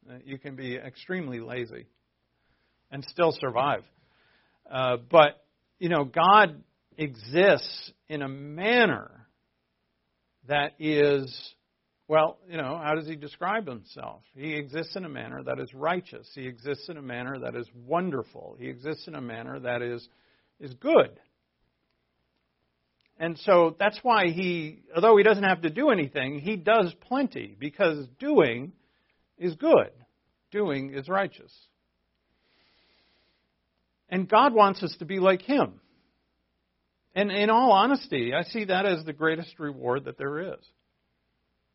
[0.07, 1.87] Uh, you can be extremely lazy
[2.91, 3.83] and still survive.
[4.71, 5.43] Uh, but,
[5.79, 6.63] you know, God
[6.97, 9.27] exists in a manner
[10.47, 11.53] that is,
[12.07, 14.21] well, you know, how does he describe himself?
[14.33, 16.29] He exists in a manner that is righteous.
[16.33, 18.55] He exists in a manner that is wonderful.
[18.59, 20.07] He exists in a manner that is,
[20.59, 21.19] is good.
[23.19, 27.55] And so that's why he, although he doesn't have to do anything, he does plenty
[27.59, 28.71] because doing
[29.37, 29.91] is good.
[30.51, 31.51] Doing is righteous.
[34.11, 35.79] And God wants us to be like him.
[37.15, 40.59] And in all honesty, I see that as the greatest reward that there is.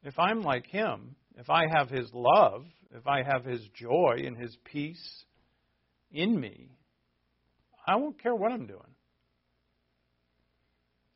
[0.03, 2.65] If I'm like him, if I have his love,
[2.95, 5.25] if I have his joy and his peace
[6.13, 6.71] in me,
[7.87, 8.81] I won't care what I'm doing.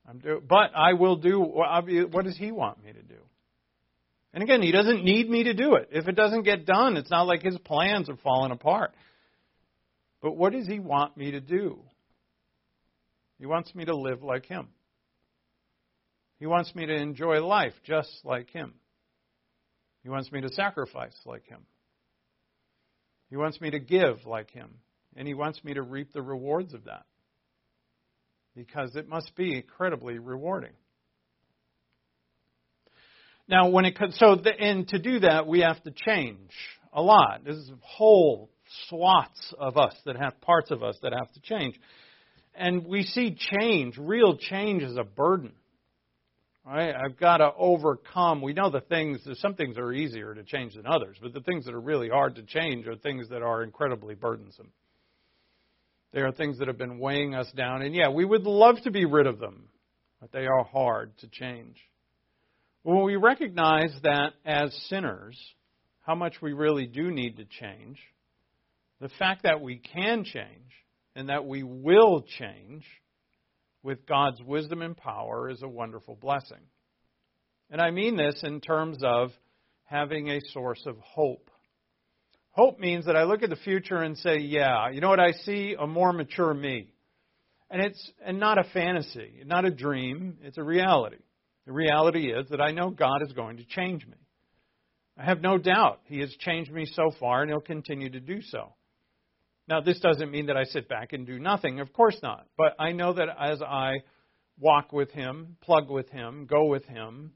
[0.09, 3.21] I'm do, but I will do what does he want me to do?
[4.33, 5.89] And again, he doesn't need me to do it.
[5.93, 8.93] If it doesn't get done, it's not like his plans are falling apart.
[10.21, 11.83] But what does he want me to do?
[13.41, 14.69] He wants me to live like Him.
[16.39, 18.75] He wants me to enjoy life just like Him.
[20.03, 21.61] He wants me to sacrifice like Him.
[23.31, 24.69] He wants me to give like Him.
[25.17, 27.07] And He wants me to reap the rewards of that.
[28.55, 30.73] Because it must be incredibly rewarding.
[33.49, 36.53] Now, when it comes, so, the, and to do that, we have to change
[36.93, 37.41] a lot.
[37.43, 38.50] There's whole
[38.89, 41.79] swaths of us that have parts of us that have to change.
[42.55, 45.53] And we see change, real change, as a burden.
[46.67, 46.95] Right?
[46.95, 48.43] I've got to overcome.
[48.43, 51.65] We know the things, some things are easier to change than others, but the things
[51.65, 54.71] that are really hard to change are things that are incredibly burdensome.
[56.13, 57.83] They are things that have been weighing us down.
[57.83, 59.69] And yeah, we would love to be rid of them,
[60.21, 61.77] but they are hard to change.
[62.83, 65.39] When we recognize that as sinners,
[66.03, 67.99] how much we really do need to change,
[69.01, 70.73] the fact that we can change
[71.17, 72.85] and that we will change
[73.83, 76.61] with God's wisdom and power is a wonderful blessing.
[77.71, 79.31] And I mean this in terms of
[79.85, 81.51] having a source of hope.
[82.53, 85.33] Hope means that I look at the future and say, yeah, you know what I
[85.33, 85.77] see?
[85.79, 86.93] A more mature me.
[87.71, 91.23] And it's and not a fantasy, not a dream, it's a reality.
[91.67, 94.17] The reality is that I know God is going to change me.
[95.17, 98.43] I have no doubt He has changed me so far and He'll continue to do
[98.43, 98.75] so.
[99.71, 101.79] Now, this doesn't mean that I sit back and do nothing.
[101.79, 102.45] Of course not.
[102.59, 103.99] But I know that as I
[104.59, 107.35] walk with Him, plug with Him, go with Him,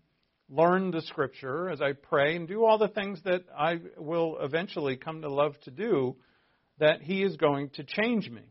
[0.51, 4.97] learn the Scripture, as I pray, and do all the things that I will eventually
[4.97, 6.17] come to love to do,
[6.81, 8.43] that He is going to change me.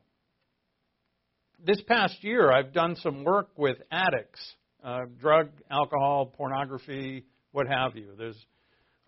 [1.61, 4.39] This past year, I've done some work with addicts,
[4.81, 8.13] uh, drug, alcohol, pornography, what have you.
[8.17, 8.45] There's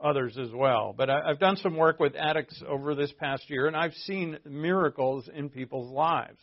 [0.04, 0.94] others as well.
[0.96, 4.38] But I, I've done some work with addicts over this past year, and I've seen
[4.46, 6.40] miracles in people's lives.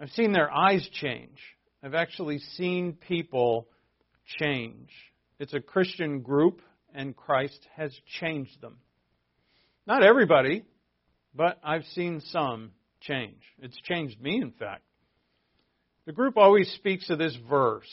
[0.00, 1.38] I've seen their eyes change.
[1.82, 3.68] I've actually seen people
[4.38, 4.88] change.
[5.38, 6.62] It's a Christian group,
[6.94, 8.78] and Christ has changed them.
[9.86, 10.64] Not everybody,
[11.34, 13.40] but I've seen some change.
[13.60, 14.82] It's changed me, in fact.
[16.06, 17.90] The group always speaks of this verse.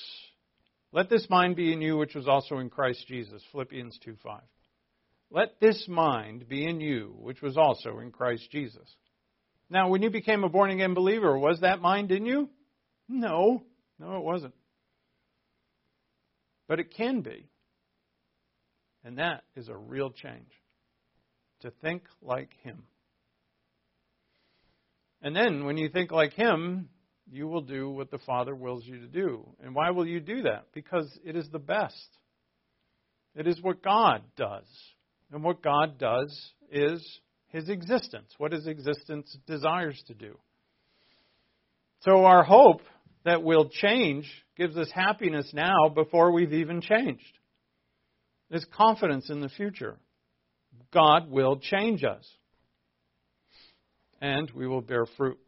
[0.92, 3.42] Let this mind be in you, which was also in Christ Jesus.
[3.52, 4.42] Philippians 2 5.
[5.32, 8.88] Let this mind be in you, which was also in Christ Jesus.
[9.70, 12.50] Now, when you became a born again believer, was that mind in you?
[13.08, 13.64] No.
[13.98, 14.54] No, it wasn't.
[16.68, 17.48] But it can be.
[19.06, 20.52] And that is a real change.
[21.62, 22.84] To think like Him.
[25.22, 26.90] And then, when you think like Him,
[27.32, 29.48] you will do what the Father wills you to do.
[29.64, 30.66] And why will you do that?
[30.74, 32.18] Because it is the best.
[33.34, 34.66] It is what God does.
[35.32, 40.38] And what God does is his existence, what his existence desires to do.
[42.02, 42.82] So our hope
[43.24, 47.38] that we'll change gives us happiness now before we've even changed.
[48.50, 49.98] There's confidence in the future.
[50.94, 52.28] God will change us.
[54.20, 55.40] And we will bear fruit.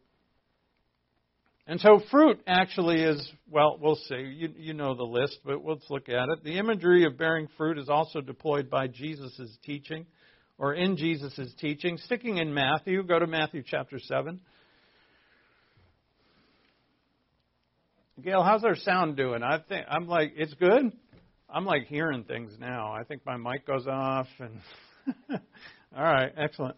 [1.66, 4.16] And so fruit actually is, well, we'll see.
[4.16, 6.44] You, you know the list, but let's look at it.
[6.44, 10.04] The imagery of bearing fruit is also deployed by Jesus' teaching,
[10.58, 11.96] or in Jesus' teaching.
[11.96, 14.40] Sticking in Matthew, go to Matthew chapter 7.
[18.22, 19.42] Gail, how's our sound doing?
[19.42, 20.92] I think I'm like it's good.
[21.50, 22.92] I'm like hearing things now.
[22.92, 24.60] I think my mic goes off and
[25.96, 26.76] All right, excellent.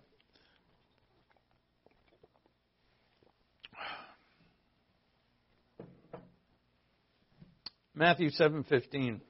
[7.99, 9.23] Matthew 7:15.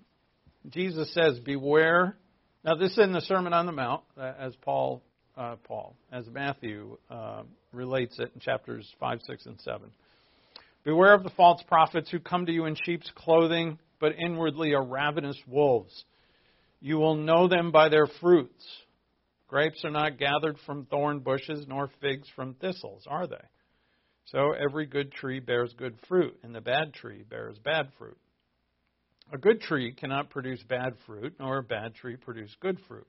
[0.70, 2.18] Jesus says, "Beware."
[2.64, 5.04] Now, this is in the Sermon on the Mount, uh, as Paul,
[5.36, 9.92] uh, Paul, as Matthew uh, relates it in chapters five, six, and seven.
[10.82, 14.84] Beware of the false prophets who come to you in sheep's clothing, but inwardly are
[14.84, 16.04] ravenous wolves.
[16.80, 18.84] You will know them by their fruits.
[19.46, 23.44] Grapes are not gathered from thorn bushes, nor figs from thistles, are they?
[24.24, 28.18] So every good tree bears good fruit, and the bad tree bears bad fruit.
[29.32, 33.06] A good tree cannot produce bad fruit, nor a bad tree produce good fruit.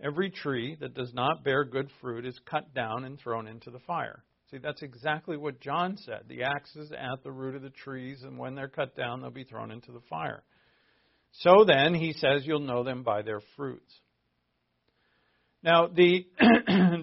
[0.00, 3.78] Every tree that does not bear good fruit is cut down and thrown into the
[3.80, 4.24] fire.
[4.50, 6.24] See, that's exactly what John said.
[6.28, 9.30] The axe is at the root of the trees, and when they're cut down, they'll
[9.30, 10.42] be thrown into the fire.
[11.32, 13.92] So then, he says, you'll know them by their fruits.
[15.62, 16.26] Now, the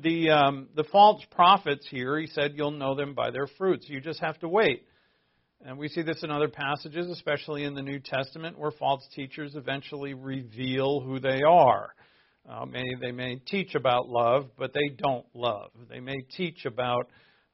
[0.04, 3.88] the um, the false prophets here, he said, you'll know them by their fruits.
[3.90, 4.84] You just have to wait.
[5.66, 9.56] And we see this in other passages, especially in the New Testament, where false teachers
[9.56, 11.94] eventually reveal who they are.
[12.50, 15.72] Uh, may, they may teach about love, but they don't love.
[15.90, 17.10] They may teach about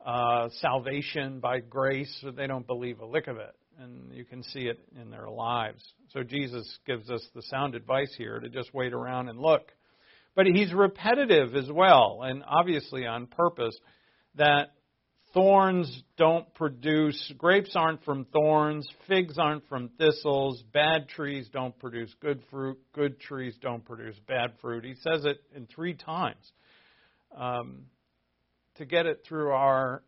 [0.05, 3.55] uh, salvation by grace, but they don't believe a lick of it.
[3.79, 5.83] And you can see it in their lives.
[6.13, 9.71] So Jesus gives us the sound advice here to just wait around and look.
[10.35, 13.75] But he's repetitive as well, and obviously on purpose,
[14.35, 14.74] that
[15.35, 22.09] Thorns don't produce, grapes aren't from thorns, figs aren't from thistles, bad trees don't produce
[22.21, 24.85] good fruit, good trees don't produce bad fruit.
[24.85, 26.53] He says it in three times
[27.35, 27.81] um,
[28.75, 30.03] to get it through our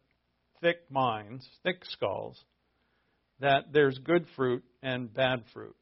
[0.61, 2.41] thick minds, thick skulls,
[3.41, 5.75] that there's good fruit and bad fruit.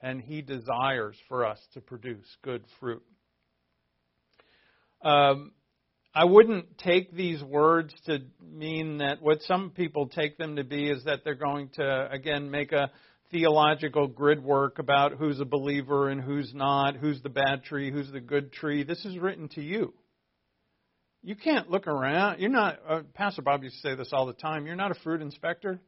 [0.00, 3.02] And he desires for us to produce good fruit.
[5.02, 5.50] Um,
[6.16, 10.88] I wouldn't take these words to mean that what some people take them to be
[10.88, 12.92] is that they're going to, again, make a
[13.32, 18.12] theological grid work about who's a believer and who's not, who's the bad tree, who's
[18.12, 18.84] the good tree.
[18.84, 19.92] This is written to you.
[21.24, 22.38] You can't look around.
[22.38, 25.00] You're not, uh, Pastor Bob used to say this all the time, you're not a
[25.02, 25.80] fruit inspector.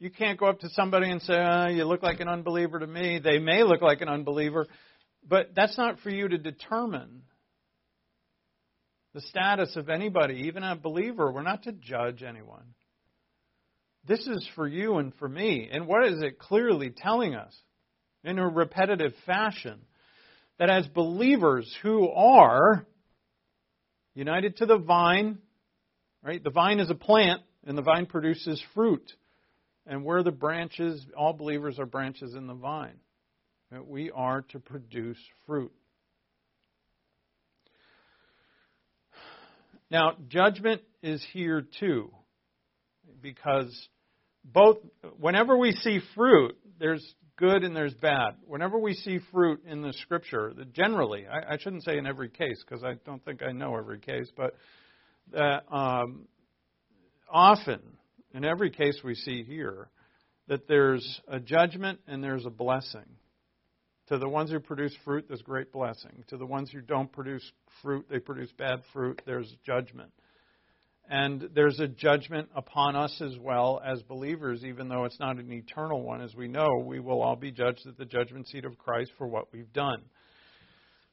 [0.00, 2.86] You can't go up to somebody and say, oh, "You look like an unbeliever to
[2.86, 4.66] me." They may look like an unbeliever,
[5.26, 7.22] but that's not for you to determine
[9.14, 11.30] the status of anybody, even a believer.
[11.32, 12.74] We're not to judge anyone.
[14.06, 15.68] This is for you and for me.
[15.72, 17.56] And what is it clearly telling us
[18.24, 19.80] in a repetitive fashion?
[20.58, 22.86] That as believers who are
[24.14, 25.38] united to the vine,
[26.22, 26.42] right?
[26.42, 29.10] The vine is a plant, and the vine produces fruit.
[29.86, 32.98] And we're the branches, all believers are branches in the vine.
[33.86, 35.72] We are to produce fruit.
[39.94, 42.10] Now, judgment is here too,
[43.22, 43.72] because
[44.44, 44.78] both,
[45.20, 48.30] whenever we see fruit, there's good and there's bad.
[48.44, 52.60] Whenever we see fruit in the scripture, generally, I, I shouldn't say in every case
[52.68, 54.56] because I don't think I know every case, but
[55.32, 56.26] that um,
[57.30, 57.78] often,
[58.32, 59.90] in every case we see here,
[60.48, 63.06] that there's a judgment and there's a blessing.
[64.08, 66.24] To the ones who produce fruit, there's great blessing.
[66.28, 67.42] To the ones who don't produce
[67.80, 70.10] fruit, they produce bad fruit, there's judgment.
[71.08, 75.52] And there's a judgment upon us as well as believers, even though it's not an
[75.52, 76.22] eternal one.
[76.22, 79.26] As we know, we will all be judged at the judgment seat of Christ for
[79.26, 80.02] what we've done.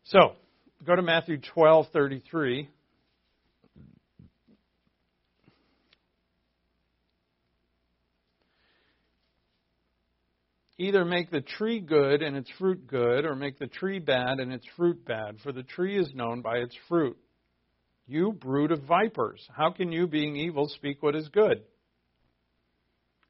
[0.06, 0.34] So,
[0.86, 2.68] go to Matthew 12:33.
[10.82, 14.52] Either make the tree good and its fruit good, or make the tree bad and
[14.52, 17.16] its fruit bad, for the tree is known by its fruit.
[18.08, 21.62] You brood of vipers, how can you, being evil, speak what is good?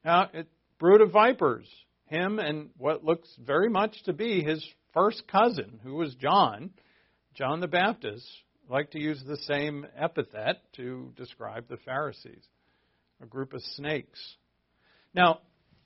[0.02, 0.48] Now, it,
[0.78, 1.68] brood of vipers,
[2.06, 6.70] him and what looks very much to be his first cousin, who was John,
[7.34, 8.26] John the Baptist,
[8.70, 12.46] like to use the same epithet to describe the Pharisees,
[13.22, 14.36] a group of snakes.
[15.12, 15.40] Now,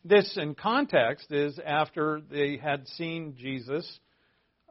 [0.09, 3.87] this in context is after they had seen Jesus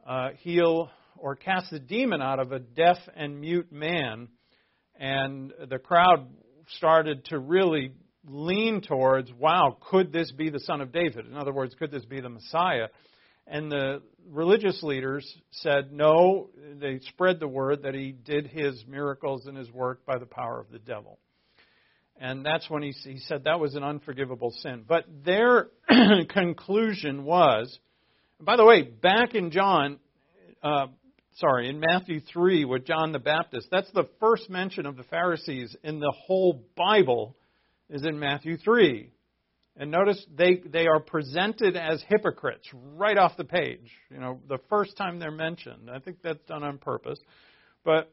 [0.06, 4.28] uh, heal or cast a demon out of a deaf and mute man.
[4.98, 6.28] And the crowd
[6.76, 7.92] started to really
[8.26, 11.26] lean towards, wow, could this be the son of David?
[11.26, 12.88] In other words, could this be the Messiah?
[13.46, 16.50] And the religious leaders said no.
[16.80, 20.58] They spread the word that he did his miracles and his work by the power
[20.58, 21.18] of the devil.
[22.18, 24.84] And that's when he, he said that was an unforgivable sin.
[24.86, 25.68] But their
[26.30, 27.78] conclusion was,
[28.40, 29.98] by the way, back in John,
[30.62, 30.86] uh,
[31.34, 33.68] sorry, in Matthew 3 with John the Baptist.
[33.70, 37.36] That's the first mention of the Pharisees in the whole Bible
[37.90, 39.10] is in Matthew 3.
[39.78, 43.90] And notice they, they are presented as hypocrites right off the page.
[44.10, 45.90] You know, the first time they're mentioned.
[45.92, 47.18] I think that's done on purpose.
[47.84, 48.10] But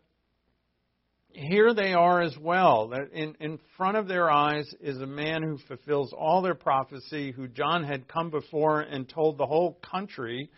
[1.33, 2.89] here they are as well.
[2.89, 7.31] That in, in front of their eyes is a man who fulfills all their prophecy,
[7.31, 10.49] who John had come before and told the whole country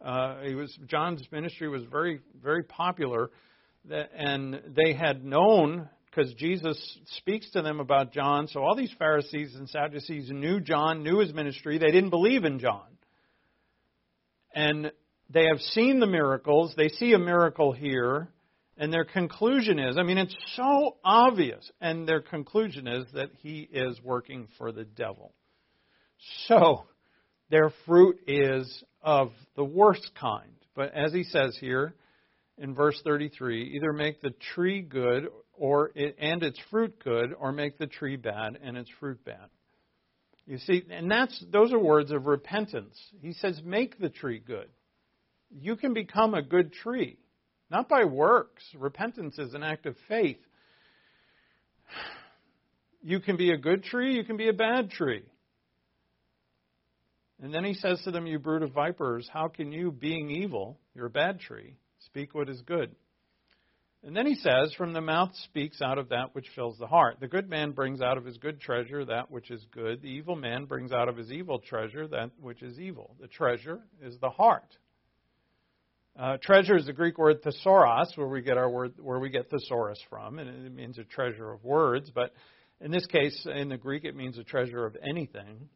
[0.00, 3.30] uh, it was John's ministry was very very popular,
[3.90, 6.78] and they had known because Jesus
[7.16, 8.46] speaks to them about John.
[8.46, 11.78] So all these Pharisees and Sadducees knew John, knew his ministry.
[11.78, 12.86] They didn't believe in John,
[14.54, 14.92] and
[15.30, 16.74] they have seen the miracles.
[16.76, 18.28] They see a miracle here.
[18.80, 21.68] And their conclusion is, I mean, it's so obvious.
[21.80, 25.34] And their conclusion is that he is working for the devil.
[26.46, 26.84] So,
[27.50, 30.52] their fruit is of the worst kind.
[30.76, 31.94] But as he says here
[32.56, 37.50] in verse 33, either make the tree good or it, and its fruit good, or
[37.50, 39.48] make the tree bad and its fruit bad.
[40.46, 42.96] You see, and that's those are words of repentance.
[43.20, 44.68] He says, make the tree good.
[45.50, 47.18] You can become a good tree,
[47.70, 48.62] not by works.
[48.76, 50.38] Repentance is an act of faith.
[53.02, 55.24] You can be a good tree, you can be a bad tree.
[57.40, 60.78] And then he says to them, You brood of vipers, how can you, being evil,
[60.94, 62.94] you're a bad tree, speak what is good?
[64.04, 67.18] And then he says, From the mouth speaks out of that which fills the heart.
[67.20, 70.02] The good man brings out of his good treasure that which is good.
[70.02, 73.16] The evil man brings out of his evil treasure that which is evil.
[73.20, 74.76] The treasure is the heart.
[76.18, 79.48] Uh, treasure is the Greek word thesaurus, where we get our word, where we get
[79.50, 82.10] thesaurus from, and it means a treasure of words.
[82.12, 82.32] But
[82.80, 85.68] in this case, in the Greek, it means a treasure of anything.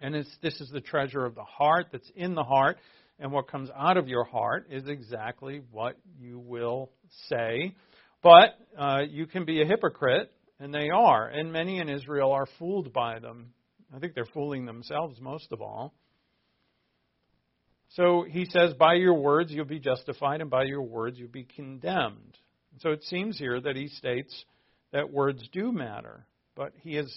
[0.00, 2.78] And this is the treasure of the heart that's in the heart.
[3.18, 6.90] And what comes out of your heart is exactly what you will
[7.28, 7.74] say.
[8.22, 11.28] But uh, you can be a hypocrite, and they are.
[11.28, 13.52] And many in Israel are fooled by them.
[13.94, 15.92] I think they're fooling themselves most of all.
[17.94, 21.46] So he says, By your words you'll be justified, and by your words you'll be
[21.56, 22.38] condemned.
[22.80, 24.44] So it seems here that he states
[24.92, 26.26] that words do matter.
[26.56, 27.10] But he has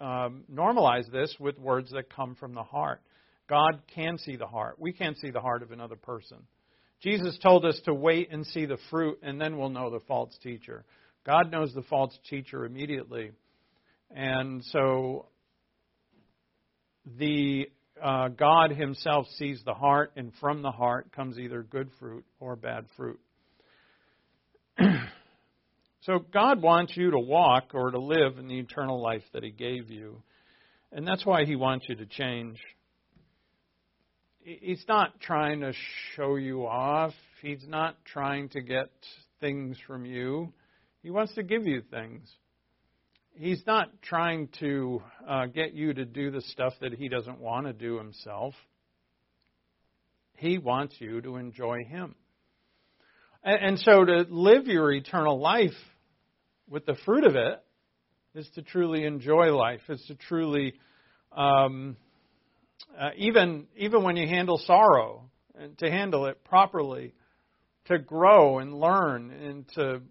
[0.00, 3.02] um, normalize this with words that come from the heart.
[3.48, 4.76] God can see the heart.
[4.78, 6.38] We can't see the heart of another person.
[7.00, 10.36] Jesus told us to wait and see the fruit, and then we'll know the false
[10.42, 10.84] teacher.
[11.26, 13.32] God knows the false teacher immediately.
[14.10, 15.26] And so
[17.18, 17.68] the
[18.02, 22.56] uh, God Himself sees the heart, and from the heart comes either good fruit or
[22.56, 23.20] bad fruit.
[26.02, 29.50] so God wants you to walk or to live in the eternal life that He
[29.50, 30.22] gave you.
[30.90, 32.58] And that's why He wants you to change.
[34.40, 35.72] He's not trying to
[36.16, 37.12] show you off.
[37.40, 38.90] He's not trying to get
[39.40, 40.52] things from you.
[41.02, 42.28] He wants to give you things.
[43.34, 47.66] He's not trying to uh, get you to do the stuff that he doesn't want
[47.66, 48.54] to do himself.
[50.36, 52.14] He wants you to enjoy him.
[53.42, 55.70] And, and so to live your eternal life
[56.68, 57.62] with the fruit of it
[58.34, 60.74] is to truly enjoy life, is to truly,
[61.36, 61.96] um,
[62.98, 67.14] uh, even, even when you handle sorrow, and to handle it properly,
[67.86, 70.02] to grow and learn and to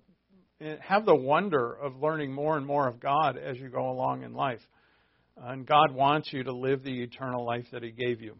[0.82, 4.34] have the wonder of learning more and more of God as you go along in
[4.34, 4.62] life.
[5.38, 8.36] And God wants you to live the eternal life that He gave you.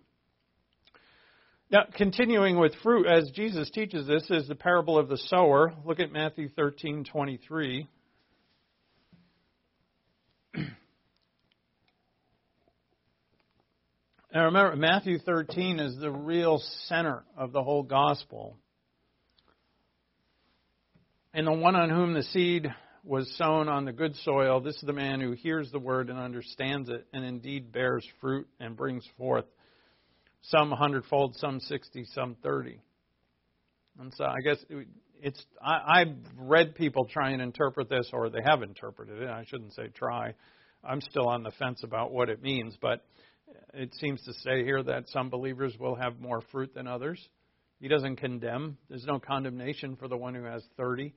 [1.72, 5.74] Now, continuing with fruit, as Jesus teaches this, is the parable of the sower.
[5.86, 7.88] Look at Matthew 13 23.
[14.34, 18.55] Now remember, Matthew 13 is the real center of the whole gospel.
[21.34, 22.67] And the one on whom the seed
[23.05, 26.19] was sown on the good soil, this is the man who hears the word and
[26.19, 29.45] understands it, and indeed bears fruit and brings forth
[30.41, 32.82] some hundredfold, some sixty, some thirty.
[33.97, 34.57] And so I guess
[35.21, 39.29] it's I, I've read people try and interpret this, or they have interpreted it.
[39.29, 40.34] I shouldn't say try.
[40.84, 43.05] I'm still on the fence about what it means, but
[43.73, 47.25] it seems to say here that some believers will have more fruit than others.
[47.82, 48.77] He doesn't condemn.
[48.89, 51.15] There's no condemnation for the one who has 30.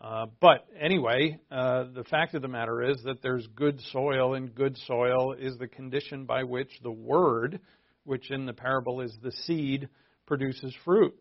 [0.00, 4.54] Uh, but anyway, uh, the fact of the matter is that there's good soil, and
[4.54, 7.60] good soil is the condition by which the word,
[8.04, 9.90] which in the parable is the seed,
[10.24, 11.14] produces fruit.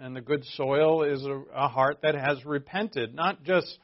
[0.00, 3.78] And the good soil is a, a heart that has repented, not just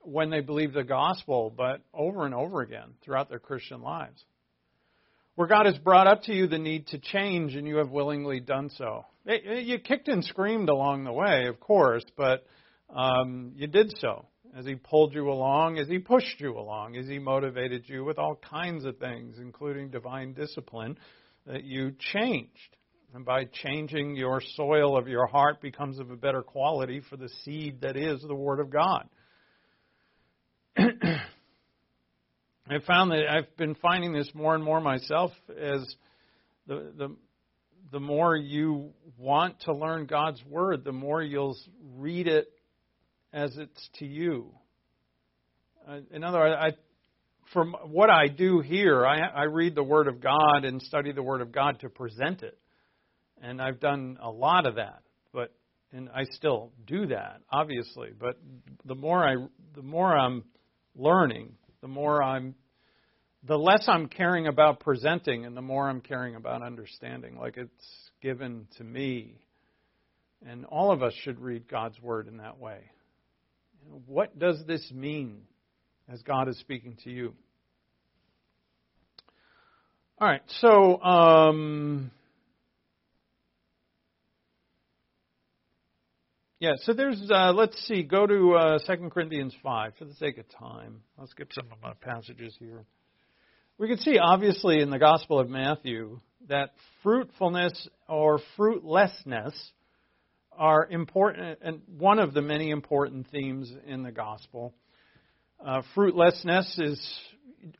[0.00, 4.22] when they believe the gospel, but over and over again throughout their Christian lives.
[5.40, 8.40] Where God has brought up to you the need to change, and you have willingly
[8.40, 9.06] done so.
[9.24, 12.44] You kicked and screamed along the way, of course, but
[12.94, 17.06] um, you did so as He pulled you along, as He pushed you along, as
[17.06, 20.98] He motivated you with all kinds of things, including divine discipline,
[21.46, 22.76] that you changed.
[23.14, 27.30] And by changing, your soil of your heart becomes of a better quality for the
[27.46, 29.08] seed that is the Word of God.
[32.70, 35.82] I found that I've been finding this more and more myself as
[36.66, 37.16] the, the
[37.92, 41.56] the more you want to learn God's Word, the more you'll
[41.96, 42.48] read it
[43.32, 44.52] as it's to you.
[45.88, 46.70] Uh, in other words, I,
[47.52, 51.22] from what I do here, I, I read the Word of God and study the
[51.22, 52.56] Word of God to present it.
[53.42, 55.02] And I've done a lot of that,
[55.32, 55.52] but
[55.92, 58.10] and I still do that, obviously.
[58.16, 58.38] But
[58.84, 59.34] the more I,
[59.74, 60.44] the more I'm
[60.94, 62.54] learning, the more I'm
[63.46, 68.10] the less I'm caring about presenting and the more I'm caring about understanding, like it's
[68.22, 69.38] given to me.
[70.46, 72.78] And all of us should read God's Word in that way.
[74.06, 75.42] What does this mean
[76.10, 77.34] as God is speaking to you?
[80.18, 82.10] All right, so um,
[86.58, 90.36] yeah, so there's uh, let's see, go to uh, 2 Corinthians five for the sake
[90.36, 91.00] of time.
[91.18, 92.84] I'll skip some of my passages here.
[93.80, 96.20] We can see, obviously, in the Gospel of Matthew
[96.50, 96.72] that
[97.02, 99.54] fruitfulness or fruitlessness
[100.52, 104.74] are important, and one of the many important themes in the Gospel.
[105.64, 107.18] Uh, fruitlessness is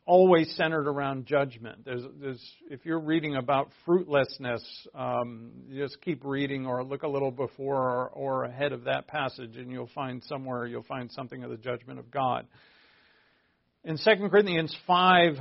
[0.07, 1.85] always centered around judgment.
[1.85, 4.63] There's, there's, if you're reading about fruitlessness,
[4.95, 9.59] um, just keep reading or look a little before or, or ahead of that passage,
[9.59, 12.47] and you'll find somewhere you'll find something of the judgment of God.
[13.85, 15.37] In 2 Corinthians 5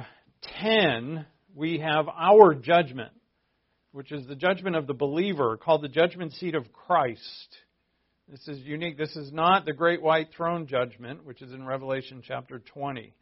[0.62, 1.26] 10,
[1.56, 3.12] we have our judgment,
[3.92, 7.58] which is the judgment of the believer, called the judgment seat of Christ.
[8.28, 8.98] This is unique.
[8.98, 13.14] This is not the great white throne judgment, which is in Revelation chapter 20.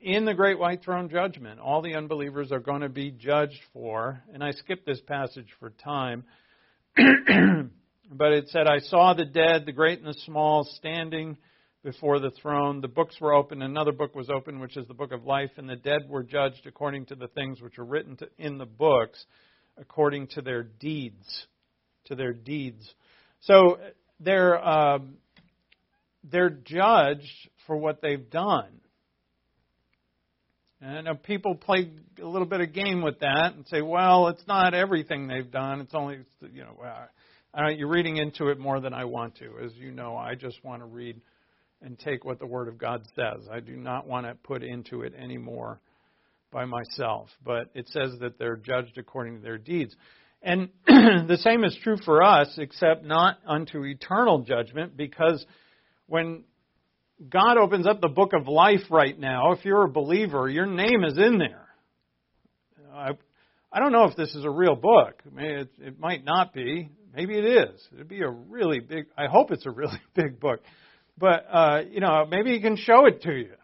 [0.00, 4.22] In the great white throne judgment, all the unbelievers are going to be judged for,
[4.32, 6.24] and I skipped this passage for time,
[6.96, 11.36] but it said, I saw the dead, the great and the small, standing
[11.82, 12.80] before the throne.
[12.80, 15.68] The books were opened, another book was opened, which is the book of life, and
[15.68, 19.24] the dead were judged according to the things which are written to, in the books,
[19.76, 21.46] according to their deeds.
[22.06, 22.88] To their deeds.
[23.40, 23.78] So
[24.18, 25.18] they're um,
[26.24, 28.80] they're judged for what they've done.
[30.80, 31.90] And I know people play
[32.22, 35.80] a little bit of game with that and say, well, it's not everything they've done.
[35.80, 36.20] It's only,
[36.52, 36.78] you know,
[37.56, 39.58] uh, you're reading into it more than I want to.
[39.64, 41.20] As you know, I just want to read
[41.82, 43.46] and take what the Word of God says.
[43.52, 45.80] I do not want to put into it anymore
[46.50, 47.28] by myself.
[47.44, 49.94] But it says that they're judged according to their deeds.
[50.42, 55.44] And the same is true for us, except not unto eternal judgment, because
[56.06, 56.44] when
[57.28, 61.04] God opens up the book of life right now, if you're a believer, your name
[61.04, 61.66] is in there.
[62.94, 63.10] I,
[63.72, 65.22] I don't know if this is a real book.
[65.36, 66.90] It, it might not be.
[67.14, 67.88] Maybe it is.
[67.92, 69.06] It'd be a really big.
[69.16, 70.60] I hope it's a really big book.
[71.18, 73.54] But uh, you know, maybe he can show it to you.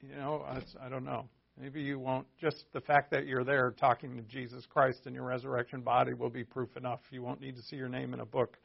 [0.00, 1.28] You know, I, I don't know.
[1.60, 2.26] Maybe you won't.
[2.40, 6.30] Just the fact that you're there talking to Jesus Christ in your resurrection body will
[6.30, 7.00] be proof enough.
[7.10, 8.56] You won't need to see your name in a book.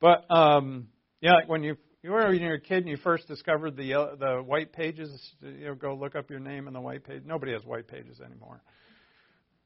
[0.00, 0.88] But um,
[1.20, 3.76] yeah, like when you you were when you were a kid and you first discovered
[3.76, 5.10] the uh, the white pages.
[5.40, 7.22] You know, go look up your name in the white page.
[7.24, 8.60] Nobody has white pages anymore.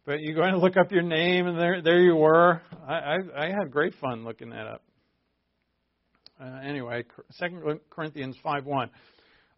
[0.04, 2.60] But you go and look up your name, and there there you were.
[2.86, 4.82] I I, I had great fun looking that up.
[6.44, 8.90] Uh, anyway, Second Corinthians five one.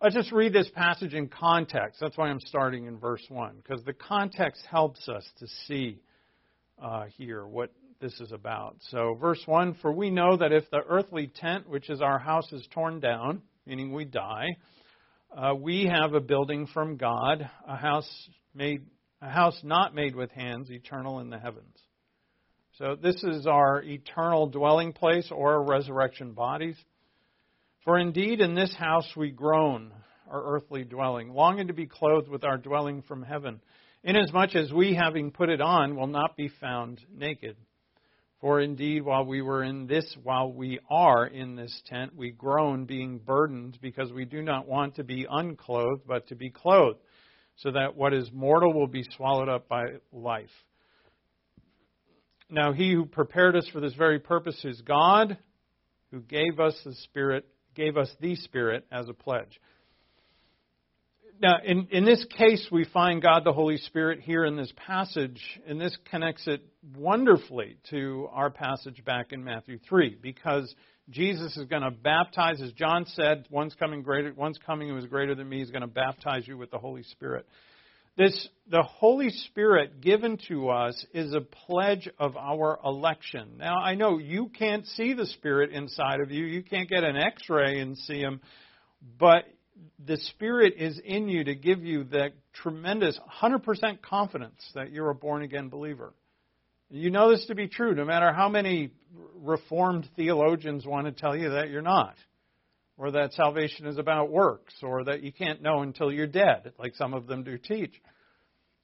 [0.00, 1.98] Let's just read this passage in context.
[2.00, 6.00] That's why I'm starting in verse one because the context helps us to see
[6.80, 8.76] uh, here what this is about.
[8.90, 12.52] So, verse 1 For we know that if the earthly tent, which is our house,
[12.52, 14.48] is torn down, meaning we die,
[15.34, 18.82] uh, we have a building from God, a house made,
[19.22, 21.74] a house not made with hands, eternal in the heavens.
[22.78, 26.76] So, this is our eternal dwelling place or resurrection bodies.
[27.84, 29.94] For indeed, in this house we groan,
[30.30, 33.62] our earthly dwelling, longing to be clothed with our dwelling from heaven,
[34.04, 37.56] inasmuch as we, having put it on, will not be found naked.
[38.42, 42.84] For indeed, while we were in this, while we are in this tent, we groan,
[42.84, 46.98] being burdened, because we do not want to be unclothed, but to be clothed,
[47.56, 50.50] so that what is mortal will be swallowed up by life.
[52.48, 55.36] Now, he who prepared us for this very purpose is God,
[56.12, 57.44] who gave us the Spirit,
[57.74, 59.60] gave us the Spirit as a pledge.
[61.42, 65.40] Now, in, in this case, we find God the Holy Spirit here in this passage,
[65.66, 66.62] and this connects it
[66.96, 70.72] wonderfully to our passage back in Matthew 3, because
[71.10, 75.04] Jesus is going to baptize, as John said, one's coming greater, one's coming who is
[75.06, 77.46] greater than me, is going to baptize you with the Holy Spirit.
[78.16, 83.58] This, the Holy Spirit given to us is a pledge of our election.
[83.58, 86.46] Now, I know you can't see the Spirit inside of you.
[86.46, 88.40] You can't get an x-ray and see him,
[89.18, 89.44] but
[90.04, 95.14] the Spirit is in you to give you that tremendous 100% confidence that you're a
[95.14, 96.14] born again believer.
[96.88, 98.92] You know this to be true, no matter how many
[99.42, 102.14] Reformed theologians want to tell you that you're not,
[102.98, 106.94] or that salvation is about works, or that you can't know until you're dead, like
[106.94, 107.94] some of them do teach.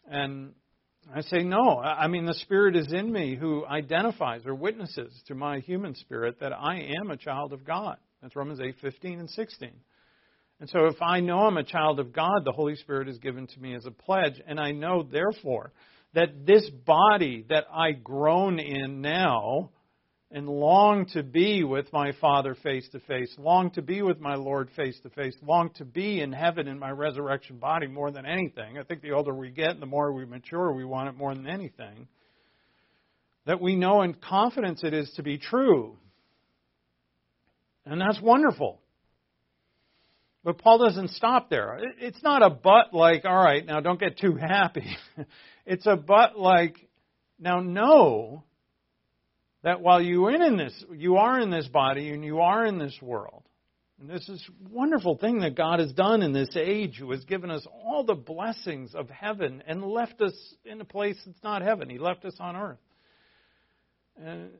[0.06, 0.52] And
[1.14, 1.78] I say, no.
[1.78, 6.40] I mean, the Spirit is in me who identifies or witnesses to my human spirit
[6.40, 7.96] that I am a child of God.
[8.20, 9.70] That's Romans 8, 15, and 16.
[10.60, 13.48] And so if I know I'm a child of God, the Holy Spirit is given
[13.48, 14.40] to me as a pledge.
[14.46, 15.72] And I know, therefore,
[16.14, 19.70] that this body that I groan in now
[20.32, 24.34] and long to be with my Father face to face, long to be with my
[24.34, 28.24] Lord face to face, long to be in heaven in my resurrection body more than
[28.24, 28.78] anything.
[28.78, 31.34] I think the older we get, and the more we mature, we want it more
[31.34, 32.08] than anything.
[33.44, 35.98] That we know in confidence it is to be true.
[37.84, 38.80] And that's wonderful.
[40.44, 41.78] But Paul doesn't stop there.
[42.00, 44.96] It's not a but like, all right, now don't get too happy.
[45.66, 46.76] it's a but like,
[47.38, 48.44] now know
[49.62, 52.78] that while you are in this, you are in this body and you are in
[52.78, 53.44] this world.
[54.00, 57.50] And this is wonderful thing that God has done in this age, who has given
[57.50, 60.34] us all the blessings of heaven and left us
[60.64, 61.88] in a place that's not heaven.
[61.88, 62.80] He left us on earth.
[64.20, 64.50] And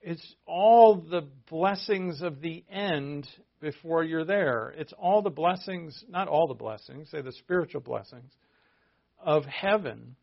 [0.00, 3.28] it's all the blessings of the end
[3.60, 4.74] before you're there.
[4.76, 8.32] It's all the blessings, not all the blessings, say the spiritual blessings
[9.20, 10.16] of heaven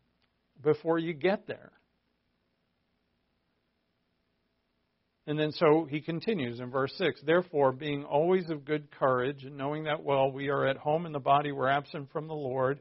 [0.62, 1.72] before you get there.
[5.26, 9.56] And then so he continues in verse 6 Therefore, being always of good courage, and
[9.56, 12.80] knowing that well we are at home in the body, we're absent from the Lord.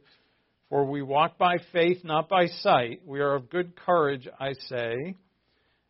[0.70, 3.02] For we walk by faith, not by sight.
[3.06, 5.16] We are of good courage, I say,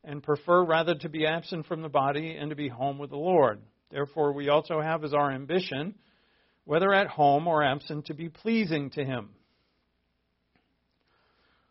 [0.03, 3.15] and prefer rather to be absent from the body and to be home with the
[3.15, 3.61] Lord.
[3.89, 5.95] Therefore, we also have as our ambition
[6.65, 9.29] whether at home or absent, to be pleasing to Him.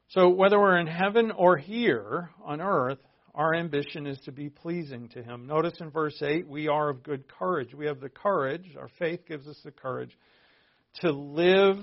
[0.09, 3.01] So, whether we're in heaven or here on earth,
[3.35, 5.47] our ambition is to be pleasing to Him.
[5.47, 7.74] Notice in verse 8, we are of good courage.
[7.74, 10.16] We have the courage, our faith gives us the courage,
[11.01, 11.78] to live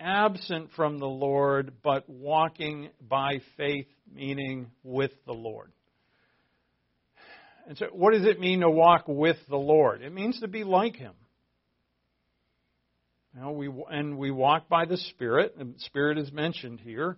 [0.00, 5.70] absent from the Lord, but walking by faith, meaning with the Lord.
[7.68, 10.02] And so, what does it mean to walk with the Lord?
[10.02, 11.12] It means to be like Him.
[13.34, 15.56] You know, we and we walk by the Spirit.
[15.56, 17.16] The Spirit is mentioned here,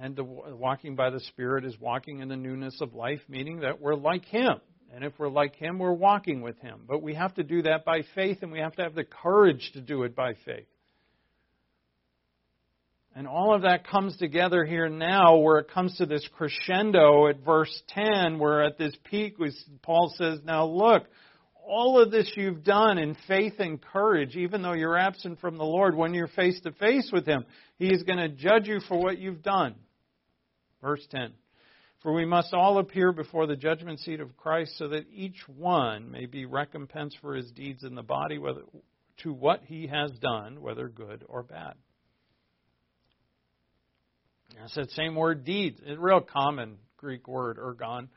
[0.00, 3.80] and the walking by the Spirit is walking in the newness of life, meaning that
[3.80, 4.60] we're like Him.
[4.94, 6.80] And if we're like Him, we're walking with Him.
[6.86, 9.70] But we have to do that by faith, and we have to have the courage
[9.74, 10.66] to do it by faith.
[13.14, 17.44] And all of that comes together here now where it comes to this crescendo at
[17.44, 19.36] verse 10, where at this peak,
[19.82, 21.04] Paul says, Now look,
[21.66, 25.64] all of this you've done in faith and courage, even though you're absent from the
[25.64, 27.44] Lord, when you're face to face with Him,
[27.76, 29.74] He is going to judge you for what you've done.
[30.82, 31.32] Verse 10.
[32.02, 36.10] For we must all appear before the judgment seat of Christ so that each one
[36.10, 38.62] may be recompensed for his deeds in the body, whether
[39.24, 41.74] to what he has done, whether good or bad.
[44.64, 45.80] It's that same word, deeds.
[45.84, 48.08] It's a real common Greek word, ergon.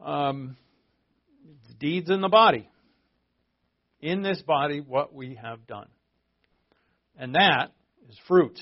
[0.00, 0.56] Um,
[1.78, 2.68] deeds in the body.
[4.00, 5.88] In this body, what we have done.
[7.18, 7.72] And that
[8.08, 8.58] is fruit.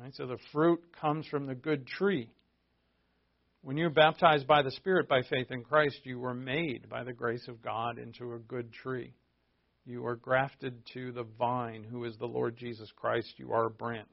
[0.00, 2.30] Right, so the fruit comes from the good tree.
[3.62, 7.12] When you're baptized by the Spirit by faith in Christ, you were made by the
[7.12, 9.12] grace of God into a good tree.
[9.84, 13.34] You are grafted to the vine, who is the Lord Jesus Christ.
[13.36, 14.08] You are a branch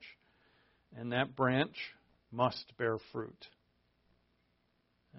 [0.96, 1.76] and that branch
[2.32, 3.46] must bear fruit.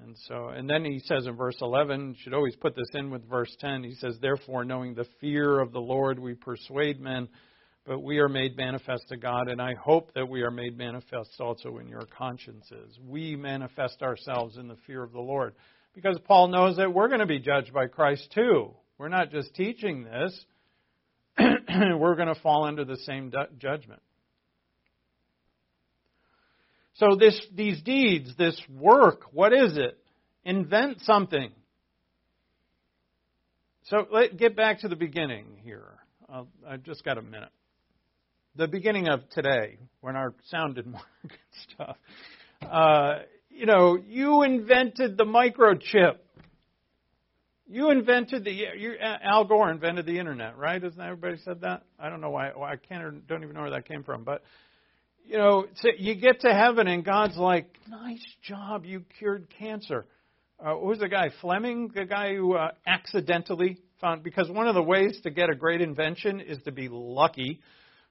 [0.05, 3.29] And so, and then he says in verse 11, should always put this in with
[3.29, 3.83] verse 10.
[3.83, 7.29] He says, Therefore, knowing the fear of the Lord, we persuade men,
[7.89, 11.31] but we are made manifest to God, and I hope that we are made manifest
[11.41, 12.99] also in your consciences.
[13.03, 15.55] We manifest ourselves in the fear of the Lord.
[15.95, 18.75] Because Paul knows that we're going to be judged by Christ too.
[18.99, 20.39] We're not just teaching this,
[21.39, 24.03] we're going to fall under the same judgment.
[26.97, 29.97] So this, these deeds, this work, what is it?
[30.45, 31.53] Invent something.
[33.85, 35.89] So let get back to the beginning here.
[36.31, 37.49] Uh, I've just got a minute.
[38.57, 41.97] The beginning of today, when our sound didn't work and stuff.
[42.63, 43.19] Uh,
[43.51, 46.17] you know, you invented the microchip.
[47.67, 50.83] You invented the you, Al Gore invented the internet, right?
[50.83, 51.83] Isn't everybody said that?
[51.99, 54.43] I don't know why, why I can't don't even know where that came from, but
[55.29, 60.07] you know, so you get to heaven and God's like, nice job, you cured cancer.
[60.59, 61.31] Uh, who was the guy?
[61.43, 65.55] Fleming, the guy who uh, accidentally found, because one of the ways to get a
[65.55, 67.61] great invention is to be lucky.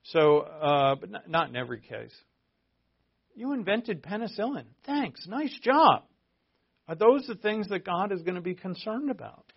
[0.04, 2.16] So, uh, but not, not in every case.
[3.36, 4.66] You invented penicillin.
[4.86, 5.26] Thanks.
[5.28, 6.04] Nice job.
[6.88, 9.52] Are those the things that God is going to be concerned about?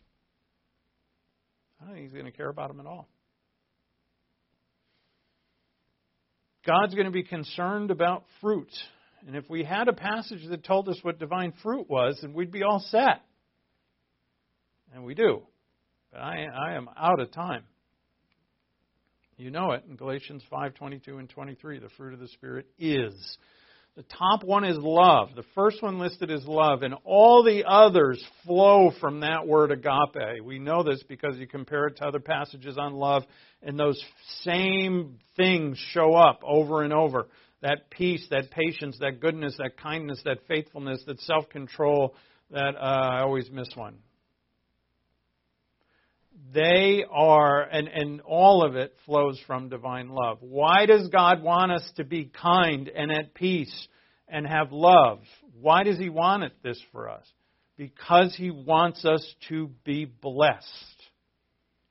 [1.80, 3.08] I don't think He's going to care about them at all.
[6.66, 8.70] God's going to be concerned about fruit.
[9.26, 12.52] And if we had a passage that told us what divine fruit was, then we'd
[12.52, 13.22] be all set.
[14.92, 15.42] And we do.
[16.12, 17.64] But I, I am out of time.
[19.40, 21.78] You know it in Galatians 5:22 and 23.
[21.78, 23.38] The fruit of the Spirit is
[23.96, 25.30] the top one is love.
[25.34, 30.44] The first one listed is love, and all the others flow from that word agape.
[30.44, 33.24] We know this because you compare it to other passages on love,
[33.62, 33.98] and those
[34.42, 37.28] same things show up over and over.
[37.62, 42.14] That peace, that patience, that goodness, that kindness, that faithfulness, that self control,
[42.50, 44.00] that uh, I always miss one.
[46.52, 50.38] They are, and, and all of it flows from divine love.
[50.40, 53.88] Why does God want us to be kind and at peace
[54.26, 55.20] and have love?
[55.60, 57.24] Why does He want it this for us?
[57.76, 60.66] Because He wants us to be blessed.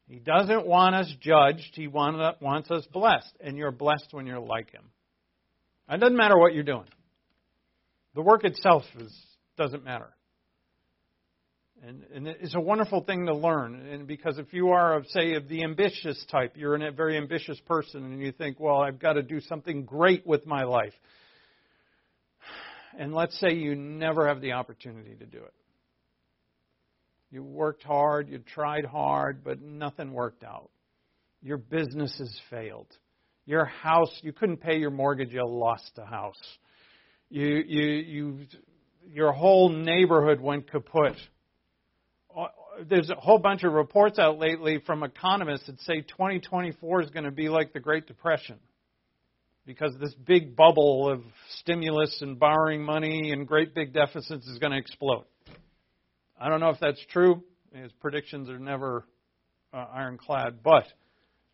[0.07, 1.71] He doesn't want us judged.
[1.73, 3.31] He want, wants us blessed.
[3.39, 4.89] And you're blessed when you're like Him.
[5.89, 6.87] It doesn't matter what you're doing.
[8.15, 9.15] The work itself is,
[9.57, 10.09] doesn't matter.
[11.87, 13.87] And, and it's a wonderful thing to learn.
[13.87, 17.59] And because if you are, of, say, of the ambitious type, you're a very ambitious
[17.67, 20.93] person, and you think, well, I've got to do something great with my life.
[22.97, 25.53] And let's say you never have the opportunity to do it.
[27.31, 30.71] You worked hard, you tried hard, but nothing worked out.
[31.41, 32.87] Your business has failed.
[33.45, 36.41] Your house, you couldn't pay your mortgage, you lost the house.
[37.29, 38.39] You, you, you,
[39.07, 41.15] your whole neighborhood went kaput
[42.87, 47.25] there's a whole bunch of reports out lately from economists that say 2024 is going
[47.25, 48.57] to be like the Great Depression
[49.65, 51.21] because this big bubble of
[51.59, 55.25] stimulus and borrowing money and great big deficits is going to explode.
[56.39, 57.43] I don't know if that's true.
[57.73, 59.05] His predictions are never
[59.73, 60.85] uh, ironclad, but